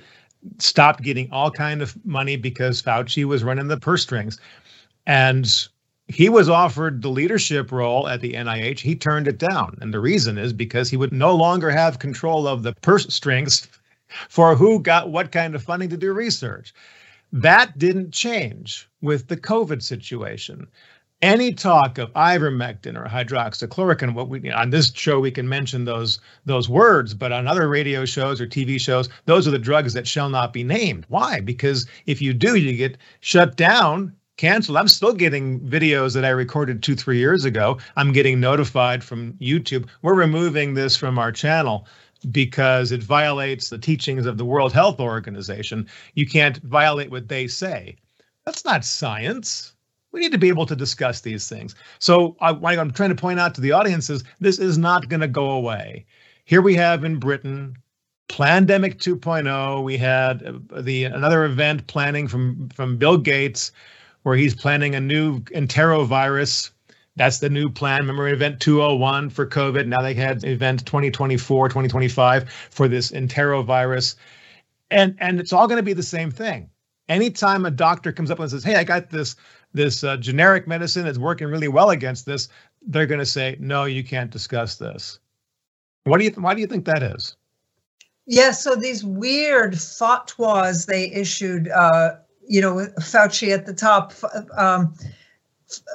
Stopped 0.59 1.01
getting 1.01 1.31
all 1.31 1.51
kind 1.51 1.81
of 1.81 1.97
money 2.05 2.35
because 2.35 2.81
Fauci 2.81 3.23
was 3.23 3.43
running 3.43 3.67
the 3.67 3.77
purse 3.77 4.03
strings. 4.03 4.39
And 5.05 5.67
he 6.11 6.29
was 6.29 6.49
offered 6.49 7.01
the 7.01 7.09
leadership 7.09 7.71
role 7.71 8.07
at 8.07 8.21
the 8.21 8.33
NIH. 8.33 8.79
He 8.79 8.95
turned 8.95 9.27
it 9.27 9.37
down. 9.37 9.77
And 9.81 9.93
the 9.93 9.99
reason 9.99 10.37
is 10.37 10.51
because 10.51 10.89
he 10.89 10.97
would 10.97 11.13
no 11.13 11.33
longer 11.33 11.69
have 11.69 11.99
control 11.99 12.47
of 12.47 12.63
the 12.63 12.73
purse 12.81 13.13
strings 13.13 13.67
for 14.29 14.55
who 14.55 14.79
got 14.79 15.09
what 15.09 15.31
kind 15.31 15.55
of 15.55 15.63
funding 15.63 15.89
to 15.89 15.97
do 15.97 16.11
research. 16.11 16.73
That 17.31 17.77
didn't 17.77 18.11
change 18.11 18.89
with 19.01 19.27
the 19.27 19.37
COVID 19.37 19.81
situation. 19.81 20.67
Any 21.21 21.53
talk 21.53 21.97
of 21.97 22.11
ivermectin 22.13 22.97
or 22.97 23.07
hydroxychloroquine, 23.07 24.13
what 24.13 24.27
we 24.27 24.51
on 24.51 24.71
this 24.71 24.91
show 24.91 25.19
we 25.19 25.31
can 25.31 25.47
mention 25.47 25.85
those 25.85 26.19
those 26.45 26.67
words, 26.67 27.13
but 27.13 27.31
on 27.31 27.47
other 27.47 27.69
radio 27.69 28.05
shows 28.05 28.41
or 28.41 28.47
TV 28.47 28.81
shows, 28.81 29.07
those 29.25 29.47
are 29.47 29.51
the 29.51 29.59
drugs 29.59 29.93
that 29.93 30.07
shall 30.07 30.29
not 30.29 30.51
be 30.51 30.63
named. 30.63 31.05
Why? 31.09 31.39
Because 31.39 31.87
if 32.07 32.21
you 32.21 32.33
do, 32.33 32.55
you 32.55 32.75
get 32.75 32.97
shut 33.19 33.55
down 33.55 34.13
canceled. 34.37 34.77
I'm 34.77 34.87
still 34.87 35.13
getting 35.13 35.59
videos 35.61 36.13
that 36.13 36.25
I 36.25 36.29
recorded 36.29 36.81
two, 36.81 36.95
three 36.95 37.17
years 37.17 37.45
ago. 37.45 37.77
I'm 37.95 38.11
getting 38.11 38.39
notified 38.39 39.03
from 39.03 39.33
YouTube. 39.33 39.87
We're 40.01 40.15
removing 40.15 40.73
this 40.73 40.95
from 40.95 41.19
our 41.19 41.31
channel 41.31 41.87
because 42.31 42.91
it 42.91 43.03
violates 43.03 43.69
the 43.69 43.77
teachings 43.77 44.25
of 44.25 44.37
the 44.37 44.45
World 44.45 44.73
Health 44.73 44.99
Organization. 44.99 45.87
You 46.13 46.27
can't 46.27 46.57
violate 46.57 47.11
what 47.11 47.27
they 47.27 47.47
say. 47.47 47.97
That's 48.45 48.65
not 48.65 48.85
science. 48.85 49.73
We 50.11 50.19
need 50.19 50.31
to 50.31 50.37
be 50.37 50.49
able 50.49 50.65
to 50.65 50.75
discuss 50.75 51.21
these 51.21 51.47
things. 51.47 51.73
So, 51.99 52.35
I, 52.41 52.49
I'm 52.49 52.91
trying 52.91 53.09
to 53.09 53.15
point 53.15 53.39
out 53.39 53.55
to 53.55 53.61
the 53.61 53.71
audience 53.71 54.09
is 54.09 54.23
this 54.39 54.59
is 54.59 54.77
not 54.77 55.07
going 55.07 55.21
to 55.21 55.27
go 55.27 55.51
away. 55.51 56.05
Here 56.45 56.61
we 56.61 56.75
have 56.75 57.03
in 57.03 57.17
Britain 57.17 57.77
Plandemic 58.27 58.97
2.0. 58.97 59.83
We 59.83 59.97
had 59.97 60.43
uh, 60.43 60.81
the 60.81 61.05
another 61.05 61.45
event 61.45 61.87
planning 61.87 62.27
from 62.27 62.69
from 62.69 62.97
Bill 62.97 63.17
Gates 63.17 63.71
where 64.23 64.35
he's 64.35 64.55
planning 64.55 64.95
a 64.95 64.99
new 64.99 65.41
enterovirus. 65.41 66.71
That's 67.15 67.39
the 67.39 67.49
new 67.49 67.69
plan. 67.69 68.01
Remember 68.01 68.27
event 68.27 68.59
201 68.59 69.29
for 69.29 69.45
COVID. 69.45 69.87
Now 69.87 70.01
they 70.01 70.13
had 70.13 70.43
event 70.43 70.85
2024, 70.85 71.69
2025 71.69 72.49
for 72.49 72.87
this 72.87 73.11
enterovirus. 73.11 74.15
And 74.89 75.15
and 75.19 75.39
it's 75.39 75.53
all 75.53 75.67
going 75.67 75.77
to 75.77 75.83
be 75.83 75.93
the 75.93 76.03
same 76.03 76.31
thing. 76.31 76.69
Anytime 77.09 77.65
a 77.65 77.71
doctor 77.71 78.11
comes 78.11 78.31
up 78.31 78.39
and 78.39 78.49
says, 78.49 78.63
"Hey, 78.63 78.75
I 78.75 78.83
got 78.83 79.09
this 79.09 79.35
this 79.73 80.03
uh, 80.03 80.17
generic 80.17 80.67
medicine 80.67 81.05
that's 81.05 81.17
working 81.17 81.47
really 81.47 81.67
well 81.67 81.89
against 81.89 82.25
this," 82.25 82.47
they're 82.81 83.05
going 83.05 83.19
to 83.19 83.25
say, 83.25 83.57
"No, 83.59 83.85
you 83.85 84.03
can't 84.03 84.31
discuss 84.31 84.75
this." 84.75 85.19
What 86.03 86.19
do 86.19 86.25
you 86.25 86.31
why 86.31 86.53
do 86.53 86.61
you 86.61 86.67
think 86.67 86.85
that 86.85 87.03
is? 87.03 87.35
Yeah, 88.25 88.51
so 88.51 88.75
these 88.75 89.03
weird 89.03 89.73
fatwas 89.73 90.85
they 90.85 91.11
issued 91.11 91.69
uh, 91.69 92.15
you 92.51 92.59
know, 92.59 92.75
Fauci 92.99 93.53
at 93.53 93.65
the 93.65 93.73
top, 93.73 94.13
um, 94.57 94.93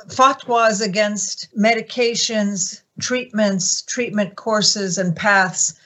fatwas 0.09 0.83
against 0.83 1.55
medications, 1.55 2.81
treatments, 2.99 3.83
treatment 3.83 4.37
courses, 4.37 4.97
and 4.97 5.15
paths 5.15 5.79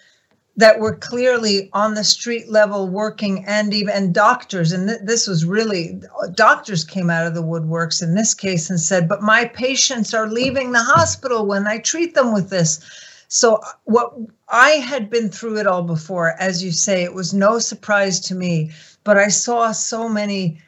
that 0.56 0.78
were 0.78 0.94
clearly 0.94 1.70
on 1.72 1.94
the 1.94 2.04
street 2.04 2.48
level 2.48 2.86
working 2.86 3.44
and 3.46 3.74
even 3.74 3.94
and 3.94 4.14
doctors 4.14 4.72
and 4.72 4.88
th- 4.88 5.00
this 5.04 5.26
was 5.26 5.44
really 5.44 6.00
doctors 6.34 6.84
came 6.84 7.08
out 7.08 7.26
of 7.26 7.34
the 7.34 7.42
woodworks 7.42 8.02
in 8.02 8.14
this 8.14 8.34
case 8.34 8.68
and 8.68 8.78
said 8.78 9.08
but 9.08 9.22
my 9.22 9.44
patients 9.46 10.12
are 10.12 10.28
leaving 10.28 10.72
the 10.72 10.82
hospital 10.82 11.46
when 11.46 11.66
i 11.68 11.78
treat 11.78 12.14
them 12.14 12.32
with 12.34 12.50
this 12.50 12.80
so 13.30 13.54
uh, 13.54 13.72
what 13.84 14.12
i 14.48 14.72
had 14.72 15.08
been 15.08 15.30
through 15.30 15.56
it 15.56 15.66
all 15.66 15.82
before 15.82 16.34
as 16.38 16.62
you 16.62 16.70
say 16.70 17.02
it 17.02 17.14
was 17.14 17.32
no 17.32 17.58
surprise 17.58 18.20
to 18.20 18.34
me 18.34 18.70
but 19.04 19.16
I 19.16 19.28
saw 19.28 19.72
so 19.72 20.08
many 20.08 20.60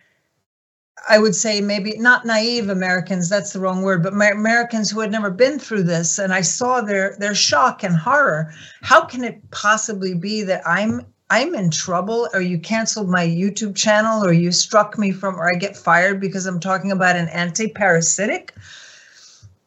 I 1.09 1.19
would 1.19 1.35
say 1.35 1.61
maybe 1.61 1.99
not 1.99 2.25
naive 2.25 2.69
Americans, 2.69 3.29
that's 3.29 3.53
the 3.53 3.59
wrong 3.59 3.83
word, 3.83 4.05
but 4.05 4.13
Americans 4.13 4.91
who 4.91 5.01
had 5.01 5.11
never 5.11 5.31
been 5.31 5.59
through 5.59 5.83
this. 5.83 6.19
And 6.19 6.33
I 6.33 6.43
saw 6.43 6.81
their 6.81 7.17
their 7.19 7.35
shock 7.35 7.83
and 7.83 7.97
horror. 7.97 8.53
How 8.83 9.05
can 9.05 9.25
it 9.25 9.51
possibly 9.51 10.15
be 10.15 10.43
that 10.45 10.63
I'm 10.65 11.05
I'm 11.29 11.55
in 11.55 11.71
trouble 11.71 12.29
or 12.33 12.41
you 12.41 12.59
canceled 12.59 13.09
my 13.09 13.27
YouTube 13.27 13.75
channel 13.75 14.25
or 14.25 14.33
you 14.33 14.53
struck 14.53 14.97
me 14.99 15.11
from 15.13 15.37
or 15.37 15.51
I 15.51 15.59
get 15.59 15.77
fired 15.77 16.21
because 16.21 16.47
I'm 16.47 16.61
talking 16.61 16.93
about 16.93 17.17
an 17.17 17.29
anti-parasitic 17.29 18.55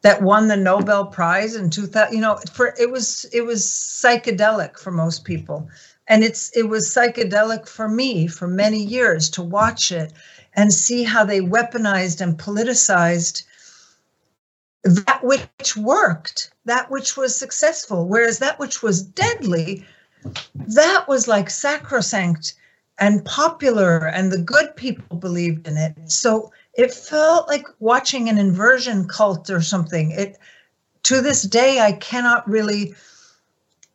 that 0.06 0.22
won 0.22 0.46
the 0.46 0.56
Nobel 0.56 1.06
Prize 1.06 1.56
in 1.56 1.68
2000 1.68 2.14
you 2.14 2.20
know 2.20 2.38
for 2.52 2.72
it 2.78 2.92
was 2.92 3.26
it 3.32 3.40
was 3.40 3.64
psychedelic 3.66 4.78
for 4.78 4.92
most 4.92 5.24
people. 5.24 5.68
And 6.06 6.22
it's 6.22 6.56
it 6.56 6.68
was 6.68 6.94
psychedelic 6.94 7.68
for 7.68 7.88
me 7.88 8.28
for 8.28 8.46
many 8.46 8.80
years 8.80 9.28
to 9.30 9.42
watch 9.42 9.90
it 9.90 10.12
and 10.54 10.72
see 10.72 11.02
how 11.02 11.24
they 11.24 11.40
weaponized 11.40 12.20
and 12.20 12.38
politicized 12.38 13.42
that 14.84 15.24
which 15.24 15.76
worked 15.76 16.52
that 16.66 16.88
which 16.88 17.16
was 17.16 17.36
successful 17.36 18.06
whereas 18.06 18.38
that 18.38 18.60
which 18.60 18.84
was 18.84 19.02
deadly 19.02 19.84
that 20.54 21.08
was 21.08 21.26
like 21.26 21.50
sacrosanct 21.50 22.54
and 22.98 23.24
popular 23.24 24.06
and 24.06 24.32
the 24.32 24.38
good 24.38 24.74
people 24.76 25.16
believed 25.16 25.68
in 25.68 25.76
it. 25.76 25.94
So 26.10 26.52
it 26.76 26.92
felt 26.92 27.48
like 27.48 27.66
watching 27.78 28.28
an 28.28 28.38
inversion 28.38 29.08
cult 29.08 29.50
or 29.50 29.60
something 29.60 30.10
it 30.10 30.38
to 31.02 31.20
this 31.20 31.42
day 31.42 31.80
i 31.80 31.92
cannot 31.92 32.48
really 32.48 32.94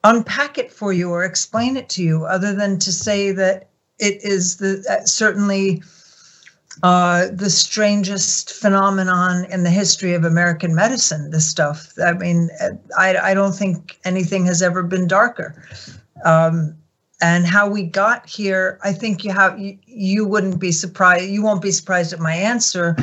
unpack 0.03 0.57
it 0.57 0.71
for 0.71 0.91
you 0.91 1.09
or 1.09 1.23
explain 1.23 1.77
it 1.77 1.89
to 1.89 2.03
you 2.03 2.25
other 2.25 2.53
than 2.53 2.79
to 2.79 2.91
say 2.91 3.31
that 3.31 3.69
it 3.99 4.23
is 4.23 4.57
the 4.57 4.83
uh, 4.89 5.05
certainly 5.05 5.81
uh, 6.83 7.27
the 7.31 7.49
strangest 7.49 8.53
phenomenon 8.53 9.45
in 9.45 9.63
the 9.63 9.69
history 9.69 10.13
of 10.13 10.23
American 10.23 10.73
medicine. 10.73 11.29
This 11.29 11.47
stuff. 11.47 11.93
I 12.03 12.13
mean, 12.13 12.49
I, 12.97 13.17
I 13.17 13.33
don't 13.33 13.53
think 13.53 13.99
anything 14.03 14.45
has 14.45 14.61
ever 14.61 14.81
been 14.81 15.07
darker. 15.07 15.61
Um, 16.25 16.75
and 17.21 17.45
how 17.45 17.69
we 17.69 17.83
got 17.83 18.27
here, 18.27 18.79
I 18.83 18.93
think 18.93 19.23
you 19.23 19.31
have 19.31 19.59
you, 19.59 19.77
you 19.85 20.25
wouldn't 20.25 20.59
be 20.59 20.71
surprised. 20.71 21.25
You 21.25 21.43
won't 21.43 21.61
be 21.61 21.71
surprised 21.71 22.13
at 22.13 22.19
my 22.19 22.33
answer 22.33 22.95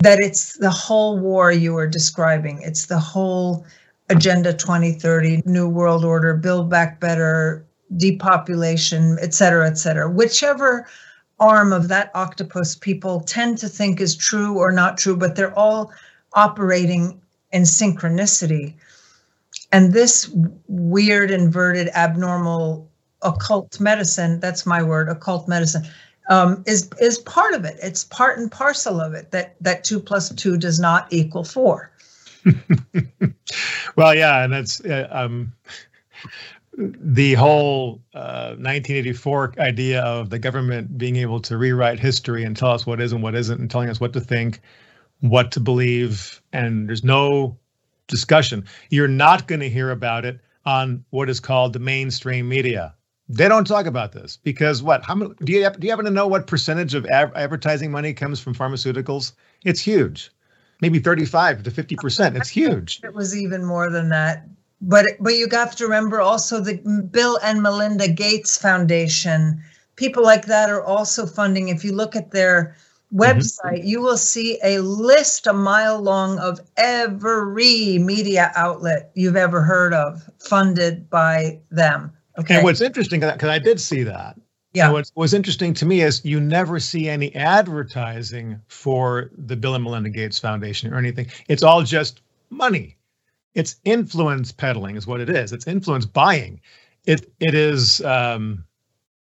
that 0.00 0.18
it's 0.20 0.58
the 0.58 0.70
whole 0.70 1.18
war 1.18 1.50
you 1.50 1.76
are 1.76 1.86
describing. 1.86 2.60
It's 2.62 2.86
the 2.86 2.98
whole 2.98 3.64
Agenda 4.10 4.52
2030, 4.52 5.42
New 5.46 5.68
World 5.68 6.04
Order, 6.04 6.34
Build 6.34 6.68
Back 6.68 7.00
Better, 7.00 7.64
depopulation, 7.96 9.16
et 9.22 9.32
cetera, 9.32 9.66
et 9.66 9.78
cetera. 9.78 10.10
Whichever 10.10 10.86
arm 11.40 11.72
of 11.72 11.88
that 11.88 12.10
octopus 12.14 12.76
people 12.76 13.20
tend 13.20 13.58
to 13.58 13.68
think 13.68 14.00
is 14.00 14.14
true 14.14 14.58
or 14.58 14.72
not 14.72 14.98
true, 14.98 15.16
but 15.16 15.34
they're 15.34 15.58
all 15.58 15.90
operating 16.34 17.20
in 17.52 17.62
synchronicity. 17.62 18.74
And 19.72 19.92
this 19.92 20.30
weird, 20.68 21.30
inverted, 21.30 21.88
abnormal 21.94 22.90
occult 23.22 23.80
medicine, 23.80 24.40
that's 24.40 24.66
my 24.66 24.82
word, 24.82 25.08
occult 25.08 25.48
medicine, 25.48 25.84
um, 26.28 26.62
is 26.66 26.88
is 27.00 27.18
part 27.18 27.54
of 27.54 27.64
it. 27.64 27.78
It's 27.82 28.04
part 28.04 28.38
and 28.38 28.50
parcel 28.50 29.00
of 29.00 29.14
it 29.14 29.30
that 29.32 29.56
that 29.60 29.84
two 29.84 30.00
plus 30.00 30.32
two 30.34 30.56
does 30.56 30.78
not 30.78 31.06
equal 31.10 31.44
four. 31.44 31.90
well, 33.96 34.14
yeah, 34.14 34.44
and 34.44 34.52
that's 34.52 34.80
uh, 34.84 35.08
um, 35.10 35.52
the 36.76 37.34
whole 37.34 38.00
uh, 38.14 38.56
1984 38.56 39.54
idea 39.58 40.02
of 40.02 40.30
the 40.30 40.38
government 40.38 40.96
being 40.96 41.16
able 41.16 41.40
to 41.40 41.56
rewrite 41.56 42.00
history 42.00 42.44
and 42.44 42.56
tell 42.56 42.70
us 42.70 42.86
what 42.86 43.00
is 43.00 43.12
and 43.12 43.22
what 43.22 43.34
isn't, 43.34 43.60
and 43.60 43.70
telling 43.70 43.88
us 43.88 44.00
what 44.00 44.12
to 44.12 44.20
think, 44.20 44.60
what 45.20 45.52
to 45.52 45.60
believe, 45.60 46.40
and 46.52 46.88
there's 46.88 47.04
no 47.04 47.56
discussion. 48.08 48.64
You're 48.90 49.08
not 49.08 49.46
going 49.46 49.60
to 49.60 49.68
hear 49.68 49.90
about 49.90 50.24
it 50.24 50.40
on 50.64 51.04
what 51.10 51.28
is 51.28 51.40
called 51.40 51.72
the 51.72 51.78
mainstream 51.78 52.48
media. 52.48 52.94
They 53.32 53.48
don't 53.48 53.66
talk 53.66 53.86
about 53.86 54.12
this 54.12 54.38
because 54.42 54.82
what? 54.82 55.02
How 55.04 55.14
many? 55.14 55.32
Do 55.42 55.52
you 55.52 55.68
do 55.70 55.86
you 55.86 55.90
happen 55.90 56.04
to 56.04 56.10
know 56.10 56.26
what 56.26 56.46
percentage 56.46 56.94
of 56.94 57.06
advertising 57.06 57.90
money 57.90 58.12
comes 58.12 58.40
from 58.40 58.54
pharmaceuticals? 58.54 59.32
It's 59.64 59.80
huge, 59.80 60.30
maybe 60.80 60.98
35 60.98 61.62
to 61.62 61.70
50 61.70 61.96
percent. 61.96 62.36
It's 62.36 62.48
huge. 62.48 63.00
It 63.02 63.14
was 63.14 63.36
even 63.36 63.64
more 63.64 63.90
than 63.90 64.08
that 64.10 64.46
but 64.82 65.06
but 65.20 65.34
you 65.34 65.48
have 65.52 65.76
to 65.76 65.84
remember 65.84 66.20
also 66.20 66.60
the 66.60 66.74
Bill 67.10 67.38
and 67.42 67.62
Melinda 67.62 68.08
Gates 68.08 68.58
Foundation. 68.58 69.62
People 69.96 70.24
like 70.24 70.46
that 70.46 70.68
are 70.70 70.82
also 70.82 71.24
funding. 71.24 71.68
If 71.68 71.84
you 71.84 71.92
look 71.92 72.16
at 72.16 72.32
their 72.32 72.76
website, 73.14 73.78
mm-hmm. 73.78 73.86
you 73.86 74.02
will 74.02 74.16
see 74.16 74.58
a 74.64 74.80
list 74.80 75.46
a 75.46 75.52
mile 75.52 76.00
long 76.00 76.38
of 76.40 76.60
every 76.76 77.98
media 77.98 78.50
outlet 78.56 79.12
you've 79.14 79.36
ever 79.36 79.62
heard 79.62 79.94
of 79.94 80.28
funded 80.38 81.08
by 81.08 81.60
them. 81.70 82.12
Okay. 82.38 82.56
And 82.56 82.64
what's 82.64 82.80
interesting, 82.80 83.20
because 83.20 83.48
I 83.48 83.58
did 83.58 83.80
see 83.80 84.02
that. 84.04 84.36
Yeah. 84.72 84.86
And 84.86 84.94
what 84.94 85.10
was 85.14 85.34
interesting 85.34 85.74
to 85.74 85.86
me 85.86 86.00
is 86.00 86.24
you 86.24 86.40
never 86.40 86.80
see 86.80 87.08
any 87.08 87.34
advertising 87.34 88.60
for 88.68 89.30
the 89.36 89.54
Bill 89.54 89.74
and 89.74 89.84
Melinda 89.84 90.08
Gates 90.08 90.38
Foundation 90.38 90.92
or 90.94 90.96
anything. 90.96 91.26
It's 91.48 91.62
all 91.62 91.82
just 91.82 92.22
money 92.48 92.96
it's 93.54 93.76
influence 93.84 94.52
peddling 94.52 94.96
is 94.96 95.06
what 95.06 95.20
it 95.20 95.28
is. 95.28 95.52
It's 95.52 95.66
influence 95.66 96.06
buying. 96.06 96.60
It 97.04 97.32
it 97.40 97.54
is 97.54 98.00
um, 98.02 98.64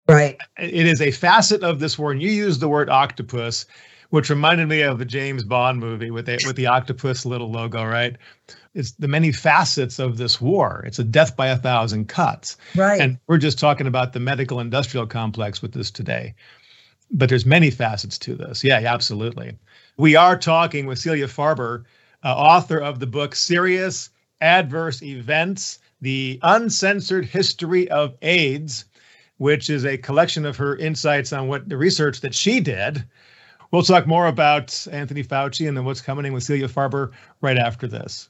right. 0.09 0.37
It 0.59 0.87
is 0.87 1.01
a 1.01 1.11
facet 1.11 1.63
of 1.63 1.81
this 1.81 1.99
war, 1.99 2.13
and 2.13 2.21
you 2.21 2.31
use 2.31 2.59
the 2.59 2.69
word 2.69 2.91
octopus, 2.91 3.67
which 4.13 4.29
reminded 4.29 4.69
me 4.69 4.83
of 4.83 4.99
the 4.99 5.07
James 5.07 5.43
Bond 5.43 5.81
movie 5.81 6.11
with 6.11 6.27
the, 6.27 6.39
with 6.47 6.55
the 6.55 6.67
octopus 6.67 7.25
little 7.25 7.51
logo. 7.51 7.83
Right. 7.83 8.15
It's 8.75 8.93
the 8.93 9.09
many 9.09 9.33
facets 9.33 9.99
of 9.99 10.19
this 10.19 10.39
war. 10.39 10.85
It's 10.87 10.99
a 10.99 11.05
death 11.05 11.35
by 11.35 11.49
a 11.49 11.57
thousand 11.57 12.09
cuts. 12.11 12.59
Right. 12.77 13.01
And 13.01 13.19
we're 13.27 13.39
just 13.39 13.59
talking 13.59 13.87
about 13.87 14.13
the 14.13 14.21
medical 14.21 14.61
industrial 14.61 15.07
complex 15.07 15.63
with 15.63 15.73
this 15.73 15.91
today. 15.91 16.35
But 17.11 17.31
there's 17.31 17.47
many 17.47 17.71
facets 17.71 18.19
to 18.19 18.35
this. 18.35 18.63
Yeah, 18.63 18.83
absolutely. 18.85 19.57
We 19.97 20.15
are 20.15 20.37
talking 20.37 20.85
with 20.85 20.99
Celia 20.99 21.27
Farber 21.27 21.85
uh, 22.23 22.35
author 22.35 22.83
of 22.83 23.01
the 23.01 23.07
book 23.07 23.35
Serious 23.35 24.11
Adverse 24.43 25.03
Events 25.03 25.79
The 26.03 26.39
Uncensored 26.43 27.25
History 27.25 27.89
of 27.89 28.15
AIDS, 28.21 28.85
which 29.39 29.71
is 29.71 29.87
a 29.87 29.97
collection 29.97 30.45
of 30.45 30.59
her 30.59 30.77
insights 30.77 31.33
on 31.33 31.49
what 31.49 31.67
the 31.67 31.79
research 31.79 32.21
that 32.21 32.35
she 32.35 32.61
did. 32.61 33.07
We'll 33.73 33.83
talk 33.83 34.07
more 34.07 34.27
about 34.27 34.87
Anthony 34.93 35.25
Fauci 35.25 35.67
and 35.67 35.75
then 35.75 35.87
what's 35.87 36.03
coming 36.03 36.27
in 36.27 36.35
with 36.35 36.43
Celia 36.43 36.69
Farber 36.69 37.11
right 37.41 37.57
after 37.57 37.87
this. 37.89 38.29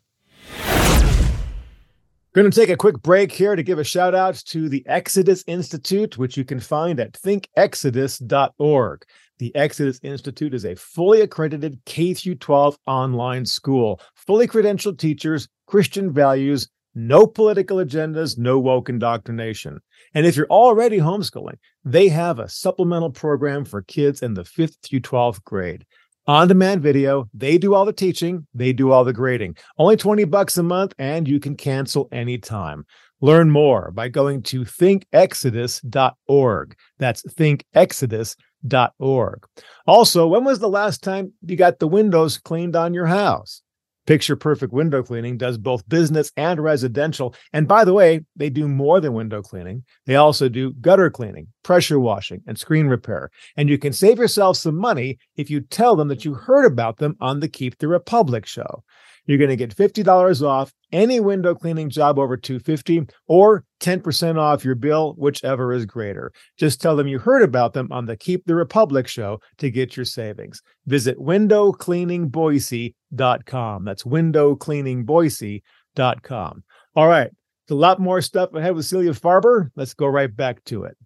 Going 2.33 2.49
to 2.49 2.61
take 2.61 2.71
a 2.71 2.77
quick 2.77 3.03
break 3.03 3.33
here 3.33 3.57
to 3.57 3.63
give 3.65 3.81
a 3.81 3.85
shout 3.85 4.15
out 4.15 4.37
to 4.47 4.69
the 4.69 4.87
Exodus 4.87 5.43
Institute, 5.49 6.17
which 6.17 6.37
you 6.37 6.45
can 6.45 6.61
find 6.61 7.01
at 7.01 7.15
thinkexodus.org. 7.15 9.05
The 9.39 9.55
Exodus 9.57 9.99
Institute 10.05 10.55
is 10.55 10.65
a 10.65 10.77
fully 10.77 11.23
accredited 11.23 11.81
K 11.87 12.15
12 12.15 12.79
online 12.87 13.45
school, 13.45 14.01
fully 14.15 14.47
credentialed 14.47 14.99
teachers, 14.99 15.49
Christian 15.67 16.13
values, 16.13 16.69
no 16.95 17.27
political 17.27 17.79
agendas, 17.79 18.39
no 18.39 18.57
woke 18.59 18.89
indoctrination. 18.89 19.81
And 20.15 20.27
if 20.27 20.37
you're 20.37 20.47
already 20.47 20.99
homeschooling, 20.99 21.59
they 21.85 22.09
have 22.09 22.39
a 22.39 22.49
supplemental 22.49 23.11
program 23.11 23.65
for 23.65 23.83
kids 23.83 24.23
in 24.23 24.35
the 24.35 24.45
5th 24.45 24.77
through 24.83 25.01
12th 25.01 25.43
grade. 25.45 25.85
On 26.29 26.47
demand 26.47 26.83
video, 26.83 27.29
they 27.35 27.59
do 27.59 27.75
all 27.75 27.85
the 27.85 27.93
teaching, 27.93 28.47
they 28.55 28.73
do 28.73 28.93
all 28.93 29.03
the 29.05 29.13
grading. 29.13 29.57
Only 29.77 29.97
20 29.97 30.23
bucks 30.25 30.57
a 30.57 30.63
month 30.63 30.95
and 30.99 31.27
you 31.27 31.41
can 31.41 31.57
cancel 31.57 32.09
anytime. 32.13 32.87
Learn 33.21 33.51
more 33.51 33.91
by 33.93 34.07
going 34.09 34.43
to 34.45 34.61
thinkexodus.org. 34.61 36.77
That's 36.99 37.23
thinkexodus.org. 37.23 39.47
Also, 39.87 40.27
when 40.29 40.45
was 40.45 40.61
the 40.61 40.69
last 40.69 41.03
time 41.03 41.33
you 41.45 41.57
got 41.57 41.81
the 41.81 41.89
windows 41.89 42.39
cleaned 42.39 42.77
on 42.77 42.95
your 42.95 43.07
house? 43.07 43.63
Picture 44.07 44.37
Perfect 44.37 44.73
Window 44.73 45.03
Cleaning 45.03 45.37
does 45.37 45.59
both 45.59 45.89
business 45.89 46.33
and 46.37 46.61
residential. 46.61 47.35
And 47.53 47.69
by 47.69 47.85
the 47.85 47.93
way, 47.93 48.25
they 48.35 48.51
do 48.51 48.67
more 48.67 49.01
than 49.01 49.15
window 49.15 49.43
cleaning. 49.43 49.85
They 50.07 50.17
also 50.17 50.49
do 50.49 50.73
gutter 50.75 51.11
cleaning, 51.11 51.49
pressure 51.63 52.01
washing, 52.01 52.43
and 52.47 52.59
screen 52.59 52.89
repair. 52.89 53.31
And 53.57 53.69
you 53.69 53.79
can 53.79 53.93
save 53.93 54.19
yourself 54.19 54.57
some 54.57 54.77
money 54.77 55.19
if 55.37 55.51
you 55.51 55.61
tell 55.61 55.95
them 55.95 56.09
that 56.09 56.25
you 56.25 56.35
heard 56.35 56.65
about 56.65 56.99
them 56.99 57.17
on 57.21 57.41
the 57.41 57.49
Keep 57.49 57.79
the 57.79 57.89
Republic 57.89 58.47
show. 58.47 58.83
You're 59.27 59.39
going 59.39 59.51
to 59.51 59.57
get 59.57 59.75
$50 59.75 60.43
off 60.43 60.73
any 60.91 61.21
window 61.21 61.55
cleaning 61.55 61.91
job 61.91 62.19
over 62.19 62.37
250 62.37 63.07
or 63.29 63.65
10% 63.81 64.39
off 64.39 64.65
your 64.65 64.75
bill, 64.75 65.15
whichever 65.17 65.73
is 65.73 65.87
greater. 65.87 66.33
Just 66.59 66.81
tell 66.81 66.97
them 66.97 67.07
you 67.07 67.19
heard 67.19 67.43
about 67.43 67.73
them 67.73 67.89
on 67.93 68.07
the 68.07 68.17
Keep 68.17 68.47
the 68.47 68.55
Republic 68.55 69.07
show 69.07 69.39
to 69.59 69.71
get 69.71 69.97
your 69.97 70.05
savings. 70.05 70.61
Visit 70.87 71.19
windowcleaningboise.com. 71.19 73.85
That's 73.85 74.03
windowcleaningboise.com. 74.03 76.65
All 76.95 77.09
right. 77.09 77.31
So 77.69 77.75
a 77.75 77.77
lot 77.77 78.01
more 78.01 78.21
stuff 78.21 78.53
ahead 78.55 78.75
with 78.75 78.87
Celia 78.87 79.13
Farber. 79.13 79.71
Let's 79.77 79.95
go 79.95 80.07
right 80.07 80.35
back 80.35 80.65
to 80.65 80.85
it. 80.85 80.97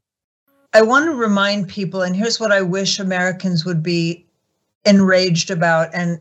I 0.72 0.82
want 0.82 1.06
to 1.06 1.14
remind 1.14 1.68
people, 1.68 2.02
and 2.02 2.16
here's 2.16 2.40
what 2.40 2.52
I 2.52 2.62
wish 2.62 2.98
Americans 2.98 3.64
would 3.64 3.82
be 3.82 4.26
enraged 4.84 5.50
about 5.50 5.88
and 5.94 6.20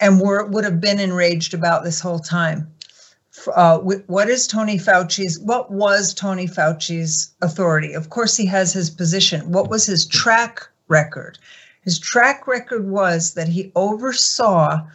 and 0.00 0.20
were 0.20 0.44
would 0.46 0.64
have 0.64 0.80
been 0.80 1.00
enraged 1.00 1.54
about 1.54 1.84
this 1.84 2.00
whole 2.00 2.18
time. 2.18 2.70
Uh, 3.54 3.78
what 3.78 4.28
is 4.28 4.46
Tony 4.46 4.78
Fauci's? 4.78 5.38
What 5.38 5.70
was 5.70 6.14
Tony 6.14 6.46
Fauci's 6.46 7.34
authority? 7.42 7.92
Of 7.92 8.08
course, 8.10 8.36
he 8.36 8.46
has 8.46 8.72
his 8.72 8.90
position. 8.90 9.52
What 9.52 9.68
was 9.68 9.86
his 9.86 10.06
track 10.06 10.66
record? 10.88 11.38
His 11.82 11.98
track 11.98 12.46
record 12.46 12.88
was 12.88 13.34
that 13.34 13.48
he 13.48 13.72
oversaw 13.76 14.86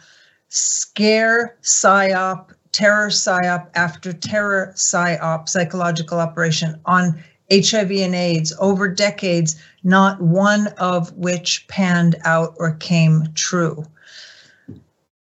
scare 0.48 1.56
psyop, 1.62 2.50
terror 2.72 3.08
psyop 3.08 3.68
after 3.74 4.12
terror 4.12 4.72
psyop, 4.76 5.48
psychological 5.48 6.18
operation 6.18 6.78
on 6.84 7.22
HIV 7.50 7.92
and 7.92 8.14
AIDS 8.14 8.52
over 8.58 8.88
decades, 8.88 9.56
not 9.84 10.20
one 10.20 10.66
of 10.78 11.12
which 11.16 11.66
panned 11.68 12.16
out 12.24 12.54
or 12.58 12.72
came 12.74 13.28
true 13.34 13.84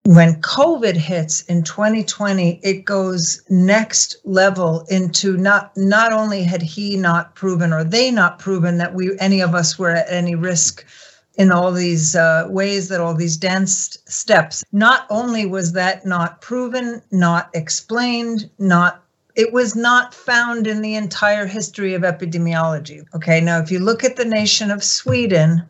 when 0.07 0.41
COVID 0.41 0.95
hits 0.95 1.41
in 1.43 1.65
2020, 1.65 2.61
it 2.63 2.85
goes 2.85 3.43
next 3.51 4.17
level 4.25 4.87
into 4.89 5.37
not 5.37 5.77
not 5.77 6.13
only 6.13 6.45
had 6.45 6.63
he 6.63 6.97
not 6.97 7.35
proven 7.35 7.73
or 7.73 7.83
they 7.83 8.13
not 8.13 8.39
proven 8.39 8.79
that 8.79 8.95
we 8.95 9.19
any 9.19 9.41
of 9.41 9.55
us 9.55 9.77
were 9.77 9.91
at 9.91 10.07
any 10.09 10.37
risk 10.37 10.85
in 11.35 11.51
all 11.51 11.73
these 11.73 12.15
uh, 12.15 12.47
ways 12.49 12.89
that 12.89 13.01
all 13.01 13.15
these 13.15 13.37
dance 13.37 13.99
steps. 14.07 14.63
Not 14.71 15.07
only 15.11 15.45
was 15.45 15.73
that 15.73 16.07
not 16.07 16.41
proven, 16.41 17.03
not 17.11 17.51
explained, 17.53 18.49
not 18.61 19.03
it 19.35 19.53
was 19.53 19.75
not 19.75 20.15
found 20.15 20.69
in 20.69 20.83
the 20.83 20.95
entire 20.95 21.47
history 21.47 21.95
of 21.95 22.03
epidemiology. 22.03 23.05
Okay, 23.13 23.41
now 23.41 23.59
if 23.59 23.73
you 23.73 23.81
look 23.81 24.05
at 24.05 24.15
the 24.15 24.25
nation 24.25 24.71
of 24.71 24.85
Sweden, 24.85 25.65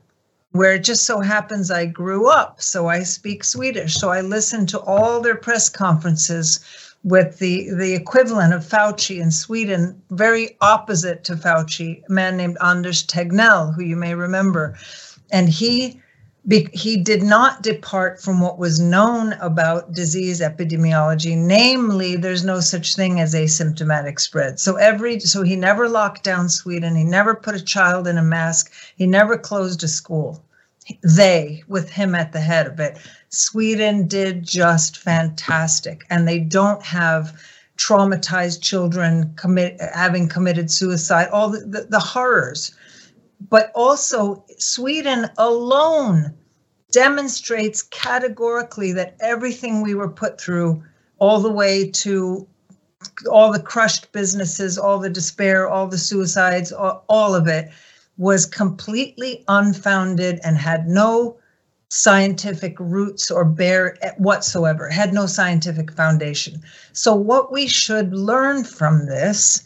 where 0.53 0.75
it 0.75 0.85
just 0.85 1.05
so 1.05 1.21
happens 1.21 1.71
I 1.71 1.87
grew 1.87 2.29
up, 2.29 2.63
so 2.63 2.89
I 2.89 3.03
speak 3.03 3.45
Swedish. 3.45 3.95
So 3.95 4.11
I 4.11 4.21
listened 4.21 4.69
to 4.71 4.81
all 4.81 5.21
their 5.21 5.37
press 5.37 5.69
conferences 5.69 6.61
with 7.05 7.39
the, 7.39 7.71
the 7.71 7.95
equivalent 7.95 8.53
of 8.53 8.65
Fauci 8.65 9.21
in 9.21 9.31
Sweden, 9.31 10.01
very 10.11 10.57
opposite 10.61 11.25
to 11.25 11.37
Fauci, 11.37 12.03
a 12.09 12.13
man 12.13 12.37
named 12.37 12.57
Anders 12.61 13.07
Tegnell, 13.07 13.75
who 13.75 13.83
you 13.83 13.97
may 13.97 14.15
remember. 14.15 14.77
And 15.31 15.49
he 15.49 16.01
he 16.49 16.97
did 16.97 17.25
not 17.25 17.63
depart 17.63 18.23
from 18.23 18.41
what 18.41 18.59
was 18.59 18.79
known 18.79 19.33
about 19.35 19.93
disease 19.93 20.41
epidemiology. 20.41 21.37
Namely 21.37 22.15
there's 22.15 22.45
no 22.45 22.61
such 22.61 22.95
thing 22.95 23.19
as 23.21 23.35
asymptomatic 23.35 24.21
spread. 24.21 24.61
So 24.61 24.77
every 24.77 25.19
so 25.19 25.43
he 25.43 25.57
never 25.57 25.89
locked 25.89 26.23
down 26.23 26.49
sweden. 26.49 26.95
He 26.95 27.03
never 27.03 27.35
put 27.35 27.57
a 27.57 27.65
child 27.65 28.07
in 28.07 28.17
a 28.17 28.23
mask. 28.23 28.73
He 28.97 29.07
never 29.07 29.37
closed 29.37 29.83
a 29.83 29.89
school. 29.89 30.45
They 31.03 31.65
with 31.67 31.91
him 31.91 32.15
at 32.15 32.33
the 32.33 32.41
head 32.41 32.69
of 32.69 32.79
it. 32.79 32.97
Sweden 33.29 34.07
did 34.07 34.45
just 34.45 34.99
fantastic. 34.99 36.05
And 36.11 36.29
they 36.29 36.39
don't 36.39 36.83
have 36.85 37.37
traumatized 37.77 38.63
children 38.63 39.33
commit 39.35 39.81
having 39.93 40.29
committed 40.29 40.71
suicide. 40.71 41.29
All 41.33 41.51
the, 41.51 41.59
the, 41.59 41.87
the 41.91 41.99
horrors 41.99 42.73
but 43.41 43.71
also 43.75 44.45
Sweden 44.59 45.29
alone 45.39 46.35
demonstrates 46.93 47.83
categorically 47.83 48.93
that 48.93 49.17
everything 49.21 49.83
we 49.83 49.95
were 49.95 50.09
put 50.09 50.41
through, 50.41 50.83
all 51.19 51.41
the 51.41 51.51
way 51.51 51.91
to 51.91 52.47
all 53.31 53.53
the 53.53 53.61
crushed 53.61 54.11
businesses, 54.13 54.79
all 54.79 54.99
the 54.99 55.11
despair, 55.11 55.69
all 55.69 55.87
the 55.87 55.99
suicides, 55.99 56.73
all, 56.73 57.05
all 57.09 57.35
of 57.35 57.47
it, 57.47 57.71
was 58.17 58.47
completely 58.47 59.45
unfounded 59.49 60.41
and 60.43 60.57
had 60.57 60.89
no 60.89 61.37
scientific 61.89 62.79
roots 62.81 63.31
or 63.31 63.45
bear 63.45 63.97
whatsoever, 64.17 64.89
had 64.89 65.13
no 65.13 65.27
scientific 65.27 65.93
foundation. 65.93 66.61
So, 66.93 67.15
what 67.15 67.53
we 67.53 67.69
should 67.69 68.13
learn 68.13 68.65
from 68.65 69.07
this 69.07 69.63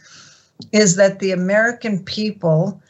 is 0.72 0.96
that 0.96 1.18
the 1.20 1.32
American 1.32 2.04
people 2.04 2.82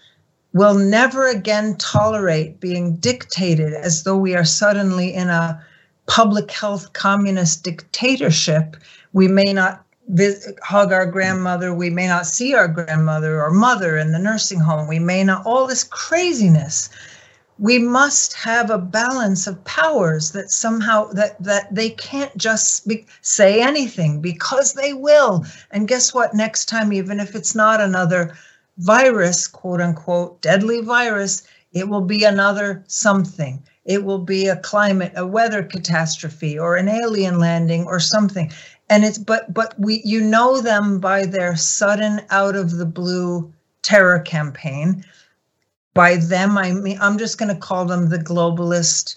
will 0.52 0.74
never 0.74 1.28
again 1.28 1.76
tolerate 1.76 2.60
being 2.60 2.96
dictated 2.96 3.72
as 3.72 4.02
though 4.02 4.16
we 4.16 4.34
are 4.34 4.44
suddenly 4.44 5.14
in 5.14 5.28
a 5.28 5.64
public 6.06 6.50
health 6.50 6.92
communist 6.92 7.62
dictatorship. 7.62 8.76
We 9.12 9.28
may 9.28 9.52
not 9.52 9.84
visit, 10.08 10.58
hug 10.62 10.92
our 10.92 11.06
grandmother, 11.06 11.72
we 11.72 11.90
may 11.90 12.08
not 12.08 12.26
see 12.26 12.54
our 12.54 12.66
grandmother 12.66 13.40
or 13.40 13.52
mother 13.52 13.96
in 13.96 14.10
the 14.10 14.18
nursing 14.18 14.58
home, 14.58 14.88
we 14.88 14.98
may 14.98 15.22
not, 15.22 15.46
all 15.46 15.66
this 15.66 15.84
craziness. 15.84 16.90
We 17.60 17.78
must 17.78 18.32
have 18.34 18.70
a 18.70 18.78
balance 18.78 19.46
of 19.46 19.62
powers 19.64 20.32
that 20.32 20.50
somehow 20.50 21.12
that 21.12 21.40
that 21.44 21.72
they 21.72 21.90
can't 21.90 22.34
just 22.36 22.88
be, 22.88 23.04
say 23.20 23.60
anything 23.60 24.22
because 24.22 24.72
they 24.72 24.94
will. 24.94 25.44
And 25.70 25.86
guess 25.86 26.14
what? 26.14 26.32
Next 26.32 26.70
time, 26.70 26.90
even 26.92 27.20
if 27.20 27.34
it's 27.34 27.54
not 27.54 27.82
another 27.82 28.34
virus, 28.78 29.46
quote 29.46 29.80
unquote, 29.80 30.40
deadly 30.42 30.80
virus, 30.80 31.42
it 31.72 31.88
will 31.88 32.00
be 32.00 32.24
another 32.24 32.84
something. 32.88 33.62
It 33.84 34.04
will 34.04 34.18
be 34.18 34.46
a 34.46 34.56
climate, 34.56 35.12
a 35.16 35.26
weather 35.26 35.62
catastrophe, 35.62 36.58
or 36.58 36.76
an 36.76 36.88
alien 36.88 37.38
landing, 37.38 37.84
or 37.86 38.00
something. 38.00 38.52
And 38.88 39.04
it's 39.04 39.18
but 39.18 39.52
but 39.54 39.78
we 39.78 40.02
you 40.04 40.20
know 40.20 40.60
them 40.60 41.00
by 41.00 41.26
their 41.26 41.56
sudden 41.56 42.20
out 42.30 42.56
of 42.56 42.72
the 42.72 42.86
blue 42.86 43.52
terror 43.82 44.20
campaign. 44.20 45.04
By 45.94 46.16
them, 46.16 46.58
I 46.58 46.72
mean 46.72 46.98
I'm 47.00 47.18
just 47.18 47.38
going 47.38 47.54
to 47.54 47.60
call 47.60 47.84
them 47.84 48.08
the 48.08 48.18
globalist 48.18 49.16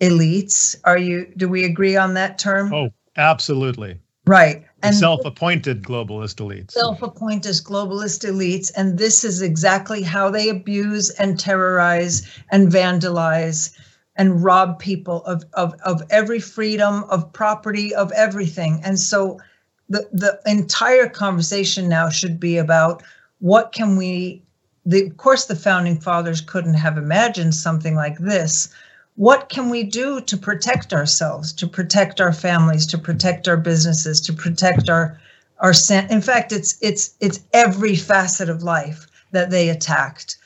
elites. 0.00 0.76
Are 0.84 0.98
you? 0.98 1.32
Do 1.36 1.48
we 1.48 1.64
agree 1.64 1.96
on 1.96 2.14
that 2.14 2.38
term? 2.38 2.72
Oh, 2.72 2.90
absolutely. 3.16 4.00
Right. 4.26 4.64
And 4.84 4.94
self-appointed 4.94 5.82
globalist 5.82 6.36
elites. 6.36 6.72
Self-appointed 6.72 7.54
globalist 7.64 8.28
elites, 8.28 8.70
and 8.76 8.98
this 8.98 9.24
is 9.24 9.42
exactly 9.42 10.02
how 10.02 10.30
they 10.30 10.48
abuse 10.48 11.10
and 11.10 11.38
terrorize 11.38 12.28
and 12.50 12.68
vandalize 12.70 13.76
and 14.16 14.44
rob 14.44 14.78
people 14.78 15.24
of, 15.24 15.42
of, 15.54 15.74
of 15.84 16.02
every 16.10 16.38
freedom, 16.38 17.04
of 17.04 17.32
property, 17.32 17.94
of 17.94 18.12
everything. 18.12 18.80
And 18.84 18.98
so 18.98 19.40
the, 19.88 20.08
the 20.12 20.40
entire 20.46 21.08
conversation 21.08 21.88
now 21.88 22.08
should 22.08 22.38
be 22.38 22.58
about 22.58 23.02
what 23.40 23.72
can 23.72 23.96
we 23.96 24.42
the, 24.86 25.06
of 25.06 25.16
course 25.16 25.46
the 25.46 25.56
founding 25.56 25.98
fathers 25.98 26.40
couldn't 26.40 26.74
have 26.74 26.98
imagined 26.98 27.54
something 27.54 27.94
like 27.94 28.18
this 28.18 28.68
what 29.16 29.48
can 29.48 29.70
we 29.70 29.84
do 29.84 30.20
to 30.20 30.36
protect 30.36 30.92
ourselves 30.92 31.52
to 31.52 31.66
protect 31.66 32.20
our 32.20 32.32
families 32.32 32.86
to 32.86 32.98
protect 32.98 33.46
our 33.48 33.56
businesses 33.56 34.20
to 34.20 34.32
protect 34.32 34.88
our 34.88 35.20
our 35.60 35.72
in 36.10 36.20
fact 36.20 36.52
it's 36.52 36.76
it's 36.80 37.14
it's 37.20 37.40
every 37.52 37.96
facet 37.96 38.48
of 38.48 38.62
life 38.62 39.06
that 39.34 39.50
they 39.50 39.68
attacked. 39.68 40.38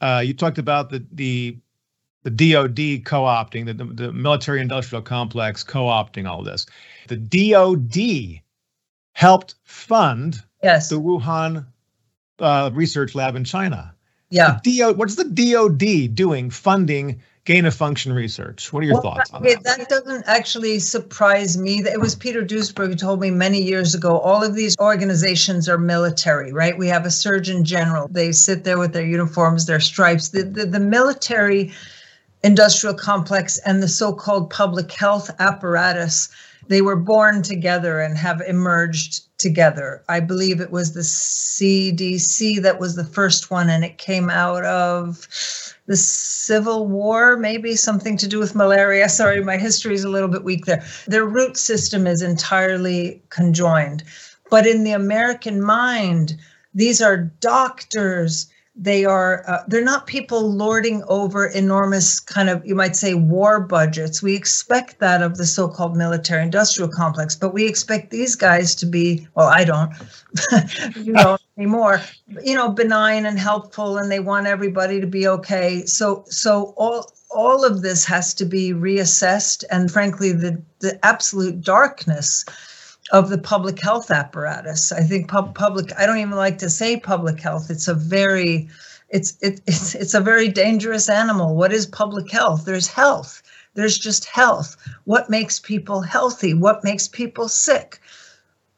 Uh, 0.00 0.22
you 0.24 0.34
talked 0.34 0.58
about 0.58 0.90
the 0.90 1.04
the 1.12 1.56
the 2.24 2.30
DoD 2.30 3.04
co-opting 3.04 3.66
the, 3.66 3.84
the 3.84 4.12
military 4.12 4.60
industrial 4.60 5.02
complex 5.02 5.64
co-opting 5.64 6.28
all 6.28 6.42
this. 6.42 6.66
The 7.08 7.16
DoD 7.16 8.40
helped 9.12 9.54
fund 9.64 10.42
yes. 10.62 10.88
the 10.88 11.00
Wuhan 11.00 11.66
uh, 12.38 12.70
research 12.72 13.14
lab 13.14 13.36
in 13.36 13.44
China. 13.44 13.94
Yeah. 14.30 14.58
The 14.64 14.78
DO, 14.78 14.94
what's 14.94 15.16
the 15.16 15.24
DoD 15.24 16.14
doing 16.14 16.50
funding 16.50 17.20
gain 17.44 17.66
of 17.66 17.74
function 17.74 18.12
research. 18.12 18.72
What 18.72 18.82
are 18.82 18.86
your 18.86 18.94
well, 18.94 19.02
thoughts 19.02 19.30
on 19.32 19.42
that? 19.42 19.62
That 19.64 19.88
doesn't 19.88 20.24
actually 20.26 20.78
surprise 20.78 21.58
me. 21.58 21.80
It 21.80 22.00
was 22.00 22.14
Peter 22.14 22.42
Duesberg 22.42 22.88
who 22.88 22.94
told 22.94 23.20
me 23.20 23.30
many 23.30 23.62
years 23.62 23.94
ago 23.94 24.18
all 24.18 24.42
of 24.42 24.54
these 24.54 24.76
organizations 24.78 25.68
are 25.68 25.78
military, 25.78 26.52
right? 26.52 26.76
We 26.76 26.88
have 26.88 27.04
a 27.04 27.10
surgeon 27.10 27.64
general. 27.64 28.08
They 28.08 28.32
sit 28.32 28.64
there 28.64 28.78
with 28.78 28.92
their 28.92 29.04
uniforms, 29.04 29.66
their 29.66 29.80
stripes. 29.80 30.30
The, 30.30 30.42
the, 30.42 30.64
the 30.64 30.80
military 30.80 31.72
industrial 32.42 32.94
complex 32.94 33.58
and 33.58 33.82
the 33.82 33.88
so 33.88 34.12
called 34.12 34.50
public 34.50 34.90
health 34.92 35.30
apparatus 35.38 36.30
they 36.68 36.82
were 36.82 36.96
born 36.96 37.42
together 37.42 38.00
and 38.00 38.16
have 38.16 38.40
emerged 38.40 39.22
together. 39.38 40.02
I 40.08 40.20
believe 40.20 40.60
it 40.60 40.70
was 40.70 40.92
the 40.92 41.00
CDC 41.00 42.62
that 42.62 42.80
was 42.80 42.94
the 42.94 43.04
first 43.04 43.50
one, 43.50 43.68
and 43.68 43.84
it 43.84 43.98
came 43.98 44.30
out 44.30 44.64
of 44.64 45.26
the 45.86 45.96
Civil 45.96 46.86
War, 46.86 47.36
maybe 47.36 47.76
something 47.76 48.16
to 48.16 48.28
do 48.28 48.38
with 48.38 48.54
malaria. 48.54 49.08
Sorry, 49.20 49.42
my 49.42 49.56
history 49.56 49.94
is 49.94 50.04
a 50.04 50.10
little 50.10 50.28
bit 50.28 50.44
weak 50.44 50.64
there. 50.64 50.84
Their 51.06 51.26
root 51.26 51.56
system 51.56 52.06
is 52.06 52.22
entirely 52.22 53.22
conjoined. 53.28 54.02
But 54.50 54.66
in 54.66 54.84
the 54.84 54.92
American 54.92 55.60
mind, 55.60 56.36
these 56.74 57.02
are 57.02 57.16
doctors 57.16 58.46
they 58.76 59.04
are 59.04 59.44
uh, 59.48 59.62
they're 59.68 59.84
not 59.84 60.06
people 60.06 60.52
lording 60.52 61.02
over 61.08 61.46
enormous 61.46 62.18
kind 62.18 62.48
of 62.48 62.64
you 62.66 62.74
might 62.74 62.96
say 62.96 63.14
war 63.14 63.60
budgets. 63.60 64.22
We 64.22 64.34
expect 64.34 64.98
that 64.98 65.22
of 65.22 65.36
the 65.36 65.46
so-called 65.46 65.96
military 65.96 66.42
industrial 66.42 66.88
complex 66.88 67.36
but 67.36 67.54
we 67.54 67.66
expect 67.66 68.10
these 68.10 68.34
guys 68.34 68.74
to 68.76 68.86
be 68.86 69.26
well 69.34 69.48
i 69.48 69.64
don't 69.64 69.92
you 70.96 71.12
know 71.12 71.36
anymore 71.56 72.00
you 72.42 72.54
know 72.54 72.68
benign 72.68 73.26
and 73.26 73.38
helpful 73.38 73.98
and 73.98 74.10
they 74.10 74.20
want 74.20 74.46
everybody 74.46 75.00
to 75.00 75.06
be 75.06 75.26
okay. 75.28 75.84
So 75.86 76.24
so 76.28 76.74
all 76.76 77.12
all 77.30 77.64
of 77.64 77.82
this 77.82 78.04
has 78.04 78.34
to 78.34 78.44
be 78.44 78.72
reassessed 78.72 79.64
and 79.70 79.90
frankly 79.90 80.32
the 80.32 80.62
the 80.80 81.04
absolute 81.04 81.60
darkness 81.60 82.44
of 83.12 83.28
the 83.28 83.38
public 83.38 83.80
health 83.80 84.10
apparatus. 84.10 84.92
I 84.92 85.02
think 85.02 85.28
pub- 85.28 85.54
public. 85.54 85.92
I 85.98 86.06
don't 86.06 86.18
even 86.18 86.36
like 86.36 86.58
to 86.58 86.70
say 86.70 86.98
public 86.98 87.40
health. 87.40 87.70
It's 87.70 87.88
a 87.88 87.94
very, 87.94 88.68
it's 89.10 89.36
it, 89.40 89.60
it's 89.66 89.94
it's 89.94 90.14
a 90.14 90.20
very 90.20 90.48
dangerous 90.48 91.08
animal. 91.08 91.54
What 91.54 91.72
is 91.72 91.86
public 91.86 92.30
health? 92.30 92.64
There's 92.64 92.88
health. 92.88 93.42
There's 93.74 93.98
just 93.98 94.24
health. 94.24 94.76
What 95.04 95.28
makes 95.28 95.58
people 95.58 96.00
healthy? 96.00 96.54
What 96.54 96.84
makes 96.84 97.08
people 97.08 97.48
sick? 97.48 98.00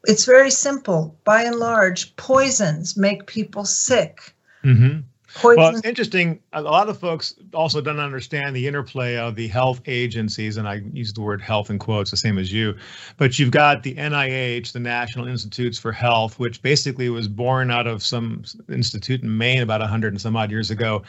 It's 0.05 0.25
very 0.25 0.51
simple. 0.51 1.15
By 1.23 1.43
and 1.43 1.57
large, 1.57 2.15
poisons 2.15 2.97
make 2.97 3.27
people 3.27 3.65
sick. 3.65 4.33
Mm-hmm. 4.63 5.01
Poison. 5.41 5.57
Well, 5.57 5.69
it's 5.75 5.85
interesting. 5.85 6.39
A 6.53 6.61
lot 6.61 6.89
of 6.89 6.99
folks 6.99 7.35
also 7.53 7.79
don't 7.81 7.99
understand 7.99 8.55
the 8.55 8.67
interplay 8.67 9.17
of 9.17 9.35
the 9.35 9.47
health 9.47 9.81
agencies, 9.85 10.57
and 10.57 10.67
I 10.67 10.81
use 10.93 11.13
the 11.13 11.21
word 11.21 11.41
health 11.41 11.69
in 11.69 11.79
quotes, 11.79 12.11
the 12.11 12.17
same 12.17 12.39
as 12.39 12.51
you. 12.51 12.75
But 13.17 13.37
you've 13.37 13.51
got 13.51 13.83
the 13.83 13.93
NIH, 13.95 14.71
the 14.71 14.79
National 14.79 15.27
Institutes 15.27 15.77
for 15.77 15.91
Health, 15.91 16.39
which 16.39 16.61
basically 16.63 17.09
was 17.09 17.27
born 17.27 17.69
out 17.71 17.87
of 17.87 18.03
some 18.03 18.43
institute 18.69 19.21
in 19.21 19.37
Maine 19.37 19.61
about 19.61 19.81
100 19.81 20.13
and 20.13 20.21
some 20.21 20.35
odd 20.35 20.49
years 20.51 20.71
ago. 20.71 21.03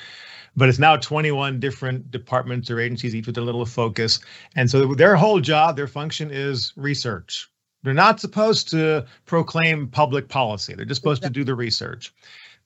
But 0.57 0.69
it's 0.69 0.79
now 0.79 0.97
21 0.97 1.61
different 1.61 2.11
departments 2.11 2.71
or 2.71 2.81
agencies, 2.81 3.15
each 3.15 3.27
with 3.27 3.39
a 3.39 3.43
little 3.43 3.65
focus. 3.67 4.21
And 4.57 4.71
so 4.71 4.95
their 4.95 5.17
whole 5.17 5.41
job, 5.41 5.77
their 5.77 5.87
function 5.89 6.31
is 6.31 6.73
research 6.77 7.49
They're 7.83 7.95
not 7.95 8.21
supposed 8.21 8.69
to 8.71 9.07
proclaim 9.27 9.89
public 9.89 10.29
policy. 10.29 10.75
They're 10.75 10.85
just 10.85 11.01
supposed 11.01 11.23
to 11.23 11.31
do 11.31 11.45
the 11.45 11.55
research. 11.55 12.13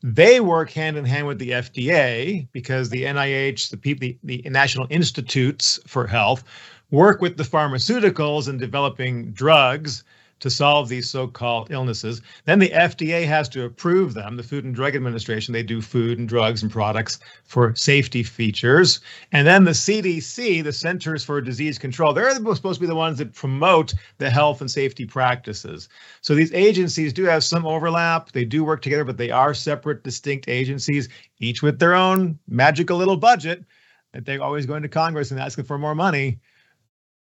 They 0.02 0.40
work 0.40 0.70
hand 0.70 0.96
in 0.96 1.04
hand 1.04 1.26
with 1.28 1.38
the 1.38 1.50
FDA 1.50 2.48
because 2.52 2.90
the 2.90 3.04
NIH, 3.04 3.70
the, 3.70 3.94
the, 3.94 4.18
the 4.24 4.50
National 4.50 4.86
Institutes 4.90 5.78
for 5.86 6.06
Health, 6.06 6.42
work 6.90 7.20
with 7.20 7.36
the 7.36 7.44
pharmaceuticals 7.44 8.48
in 8.48 8.58
developing 8.58 9.32
drugs 9.32 10.02
to 10.42 10.50
solve 10.50 10.88
these 10.88 11.08
so-called 11.08 11.70
illnesses. 11.70 12.20
Then 12.46 12.58
the 12.58 12.70
FDA 12.70 13.24
has 13.26 13.48
to 13.50 13.64
approve 13.64 14.12
them. 14.12 14.36
The 14.36 14.42
Food 14.42 14.64
and 14.64 14.74
Drug 14.74 14.96
Administration, 14.96 15.52
they 15.52 15.62
do 15.62 15.80
food 15.80 16.18
and 16.18 16.28
drugs 16.28 16.64
and 16.64 16.70
products 16.70 17.20
for 17.44 17.72
safety 17.76 18.24
features. 18.24 18.98
And 19.30 19.46
then 19.46 19.62
the 19.62 19.70
CDC, 19.70 20.64
the 20.64 20.72
Centers 20.72 21.24
for 21.24 21.40
Disease 21.40 21.78
Control, 21.78 22.12
they're 22.12 22.34
supposed 22.34 22.62
to 22.62 22.80
be 22.80 22.86
the 22.88 22.94
ones 22.96 23.18
that 23.18 23.34
promote 23.34 23.94
the 24.18 24.30
health 24.30 24.60
and 24.60 24.70
safety 24.70 25.06
practices. 25.06 25.88
So 26.22 26.34
these 26.34 26.52
agencies 26.52 27.12
do 27.12 27.22
have 27.24 27.44
some 27.44 27.64
overlap. 27.64 28.32
They 28.32 28.44
do 28.44 28.64
work 28.64 28.82
together, 28.82 29.04
but 29.04 29.18
they 29.18 29.30
are 29.30 29.54
separate, 29.54 30.02
distinct 30.02 30.48
agencies, 30.48 31.08
each 31.38 31.62
with 31.62 31.78
their 31.78 31.94
own 31.94 32.36
magical 32.48 32.98
little 32.98 33.16
budget 33.16 33.64
that 34.12 34.24
they're 34.24 34.42
always 34.42 34.66
going 34.66 34.82
to 34.82 34.88
Congress 34.88 35.30
and 35.30 35.38
asking 35.38 35.64
for 35.64 35.78
more 35.78 35.94
money 35.94 36.40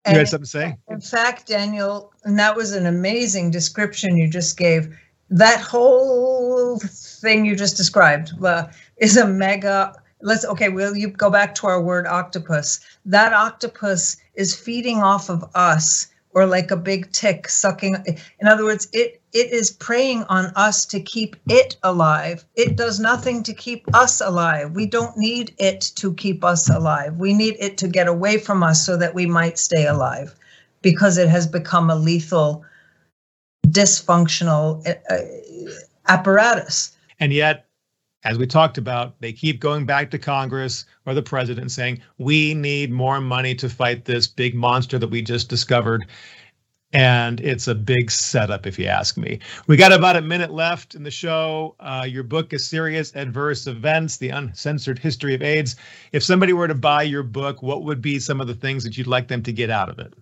you 0.06 0.18
had 0.18 0.28
something 0.28 0.44
to 0.44 0.50
say? 0.50 0.76
In 0.88 1.00
fact, 1.00 1.46
Daniel, 1.46 2.12
and 2.24 2.38
that 2.38 2.56
was 2.56 2.72
an 2.72 2.86
amazing 2.86 3.50
description 3.50 4.16
you 4.16 4.28
just 4.28 4.56
gave. 4.56 4.96
That 5.28 5.60
whole 5.60 6.78
thing 6.78 7.44
you 7.44 7.54
just 7.54 7.76
described 7.76 8.32
uh, 8.42 8.68
is 8.96 9.16
a 9.16 9.26
mega. 9.26 9.94
Let's 10.22 10.44
okay. 10.44 10.68
Will 10.68 10.96
you 10.96 11.08
go 11.08 11.30
back 11.30 11.54
to 11.56 11.66
our 11.66 11.80
word 11.80 12.06
octopus? 12.06 12.80
That 13.04 13.32
octopus 13.32 14.16
is 14.34 14.56
feeding 14.56 14.98
off 14.98 15.28
of 15.28 15.44
us 15.54 16.08
or 16.32 16.46
like 16.46 16.70
a 16.70 16.76
big 16.76 17.10
tick 17.12 17.48
sucking 17.48 17.96
in 18.38 18.48
other 18.48 18.64
words 18.64 18.88
it 18.92 19.20
it 19.32 19.52
is 19.52 19.70
preying 19.70 20.24
on 20.24 20.46
us 20.56 20.84
to 20.86 21.00
keep 21.00 21.36
it 21.48 21.76
alive. 21.82 22.44
It 22.56 22.76
does 22.76 22.98
nothing 22.98 23.42
to 23.44 23.54
keep 23.54 23.94
us 23.94 24.20
alive. 24.20 24.72
We 24.72 24.86
don't 24.86 25.16
need 25.16 25.54
it 25.58 25.80
to 25.96 26.12
keep 26.14 26.44
us 26.44 26.68
alive. 26.68 27.16
We 27.16 27.32
need 27.32 27.56
it 27.60 27.78
to 27.78 27.88
get 27.88 28.08
away 28.08 28.38
from 28.38 28.62
us 28.62 28.84
so 28.84 28.96
that 28.96 29.14
we 29.14 29.26
might 29.26 29.58
stay 29.58 29.86
alive 29.86 30.34
because 30.82 31.16
it 31.18 31.28
has 31.28 31.46
become 31.46 31.90
a 31.90 31.94
lethal 31.94 32.64
dysfunctional 33.68 34.84
uh, 34.88 35.16
apparatus. 36.08 36.96
And 37.20 37.32
yet 37.32 37.66
as 38.24 38.38
we 38.38 38.46
talked 38.46 38.76
about, 38.76 39.18
they 39.20 39.32
keep 39.32 39.60
going 39.60 39.86
back 39.86 40.10
to 40.10 40.18
Congress 40.18 40.84
or 41.06 41.14
the 41.14 41.22
president 41.22 41.70
saying, 41.70 42.00
we 42.18 42.54
need 42.54 42.90
more 42.90 43.20
money 43.20 43.54
to 43.54 43.68
fight 43.68 44.04
this 44.04 44.26
big 44.26 44.54
monster 44.54 44.98
that 44.98 45.08
we 45.08 45.22
just 45.22 45.48
discovered. 45.48 46.06
And 46.92 47.40
it's 47.40 47.68
a 47.68 47.74
big 47.74 48.10
setup, 48.10 48.66
if 48.66 48.78
you 48.78 48.86
ask 48.86 49.16
me. 49.16 49.38
We 49.68 49.76
got 49.76 49.92
about 49.92 50.16
a 50.16 50.20
minute 50.20 50.50
left 50.50 50.96
in 50.96 51.04
the 51.04 51.10
show. 51.10 51.76
Uh, 51.78 52.04
your 52.06 52.24
book 52.24 52.52
is 52.52 52.66
Serious 52.66 53.14
Adverse 53.14 53.68
Events 53.68 54.16
The 54.16 54.30
Uncensored 54.30 54.98
History 54.98 55.34
of 55.34 55.40
AIDS. 55.40 55.76
If 56.12 56.24
somebody 56.24 56.52
were 56.52 56.66
to 56.66 56.74
buy 56.74 57.04
your 57.04 57.22
book, 57.22 57.62
what 57.62 57.84
would 57.84 58.02
be 58.02 58.18
some 58.18 58.40
of 58.40 58.48
the 58.48 58.54
things 58.54 58.82
that 58.82 58.98
you'd 58.98 59.06
like 59.06 59.28
them 59.28 59.42
to 59.44 59.52
get 59.52 59.70
out 59.70 59.88
of 59.88 60.00
it? 60.00 60.12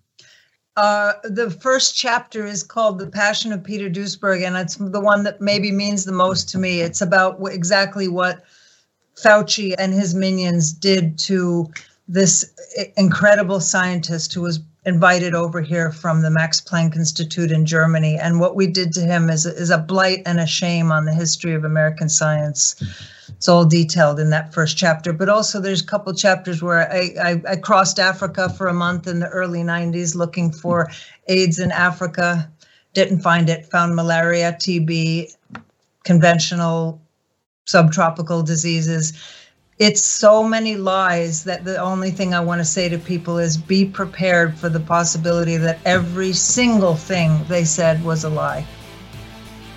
Uh, 0.78 1.14
the 1.24 1.50
first 1.50 1.96
chapter 1.96 2.46
is 2.46 2.62
called 2.62 3.00
The 3.00 3.08
Passion 3.08 3.52
of 3.52 3.64
Peter 3.64 3.90
Duesberg, 3.90 4.46
and 4.46 4.56
it's 4.56 4.76
the 4.76 5.00
one 5.00 5.24
that 5.24 5.40
maybe 5.40 5.72
means 5.72 6.04
the 6.04 6.12
most 6.12 6.48
to 6.50 6.58
me. 6.58 6.82
It's 6.82 7.00
about 7.00 7.40
exactly 7.50 8.06
what 8.06 8.44
Fauci 9.20 9.74
and 9.76 9.92
his 9.92 10.14
minions 10.14 10.72
did 10.72 11.18
to 11.18 11.68
this 12.06 12.54
incredible 12.96 13.58
scientist 13.58 14.32
who 14.32 14.42
was 14.42 14.60
invited 14.86 15.34
over 15.34 15.60
here 15.60 15.90
from 15.90 16.22
the 16.22 16.30
Max 16.30 16.60
Planck 16.60 16.94
Institute 16.94 17.50
in 17.50 17.66
Germany. 17.66 18.16
And 18.16 18.38
what 18.38 18.54
we 18.54 18.68
did 18.68 18.92
to 18.92 19.00
him 19.00 19.30
is, 19.30 19.46
is 19.46 19.70
a 19.70 19.78
blight 19.78 20.22
and 20.26 20.38
a 20.38 20.46
shame 20.46 20.92
on 20.92 21.06
the 21.06 21.12
history 21.12 21.54
of 21.54 21.64
American 21.64 22.08
science 22.08 22.76
it's 23.28 23.48
all 23.48 23.64
detailed 23.64 24.18
in 24.18 24.30
that 24.30 24.52
first 24.52 24.76
chapter. 24.76 25.12
But 25.12 25.28
also, 25.28 25.60
there's 25.60 25.82
a 25.82 25.86
couple 25.86 26.12
chapters 26.14 26.62
where 26.62 26.90
I, 26.90 27.14
I, 27.22 27.42
I 27.52 27.56
crossed 27.56 27.98
Africa 27.98 28.48
for 28.50 28.68
a 28.68 28.74
month 28.74 29.06
in 29.06 29.20
the 29.20 29.28
early 29.28 29.60
90s 29.60 30.14
looking 30.14 30.50
for 30.50 30.90
AIDS 31.28 31.58
in 31.58 31.70
Africa. 31.70 32.50
Didn't 32.94 33.20
find 33.20 33.48
it. 33.48 33.66
Found 33.66 33.94
malaria, 33.94 34.52
TB, 34.52 35.34
conventional 36.04 37.00
subtropical 37.66 38.42
diseases. 38.42 39.12
It's 39.78 40.04
so 40.04 40.42
many 40.42 40.74
lies 40.74 41.44
that 41.44 41.64
the 41.64 41.76
only 41.76 42.10
thing 42.10 42.34
I 42.34 42.40
want 42.40 42.60
to 42.60 42.64
say 42.64 42.88
to 42.88 42.98
people 42.98 43.38
is 43.38 43.56
be 43.56 43.84
prepared 43.84 44.56
for 44.58 44.68
the 44.68 44.80
possibility 44.80 45.56
that 45.58 45.78
every 45.84 46.32
single 46.32 46.96
thing 46.96 47.44
they 47.48 47.64
said 47.64 48.02
was 48.04 48.24
a 48.24 48.30
lie. 48.30 48.66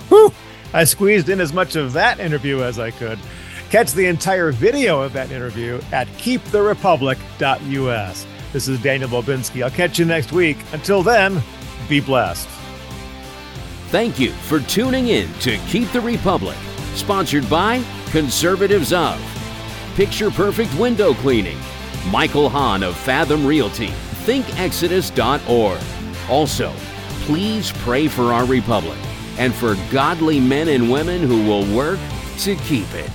Whew. 0.08 0.34
I 0.74 0.86
squeezed 0.86 1.30
in 1.30 1.40
as 1.42 1.54
much 1.54 1.76
of 1.76 1.94
that 1.94 2.20
interview 2.20 2.64
as 2.64 2.80
I 2.80 2.90
could. 2.92 3.20
Catch 3.70 3.94
the 3.94 4.08
entire 4.08 4.52
video 4.52 5.02
of 5.02 5.14
that 5.14 5.32
interview 5.32 5.80
at 5.92 6.08
keeptherepublic.us. 6.10 8.28
This 8.54 8.68
is 8.68 8.82
Daniel 8.82 9.10
Bobinski. 9.10 9.64
I'll 9.64 9.72
catch 9.72 9.98
you 10.00 10.06
next 10.06 10.32
week. 10.32 10.58
Until 10.74 11.04
then, 11.04 11.42
be 11.88 12.02
blessed. 12.02 12.48
Thank 13.88 14.20
you 14.20 14.32
for 14.32 14.60
tuning 14.62 15.08
in 15.08 15.32
to 15.40 15.58
Keep 15.68 15.92
the 15.92 16.02
Republic, 16.02 16.58
sponsored 16.96 17.50
by 17.50 17.84
Conservatives 18.12 18.94
of 18.94 19.20
Picture 19.96 20.32
Perfect 20.32 20.74
Window 20.76 21.14
Cleaning, 21.14 21.58
Michael 22.10 22.50
Hahn 22.50 22.84
of 22.84 22.96
Fathom 22.96 23.46
Realty, 23.46 23.90
ThinkExodus.org. 24.26 25.80
Also, 26.30 26.74
please 27.26 27.72
pray 27.74 28.08
for 28.08 28.34
our 28.34 28.46
republic 28.46 28.98
and 29.38 29.54
for 29.54 29.76
godly 29.92 30.40
men 30.40 30.68
and 30.68 30.92
women 30.92 31.22
who 31.22 31.46
will 31.46 31.66
work 31.76 32.00
to 32.40 32.56
keep 32.56 32.92
it. 32.94 33.10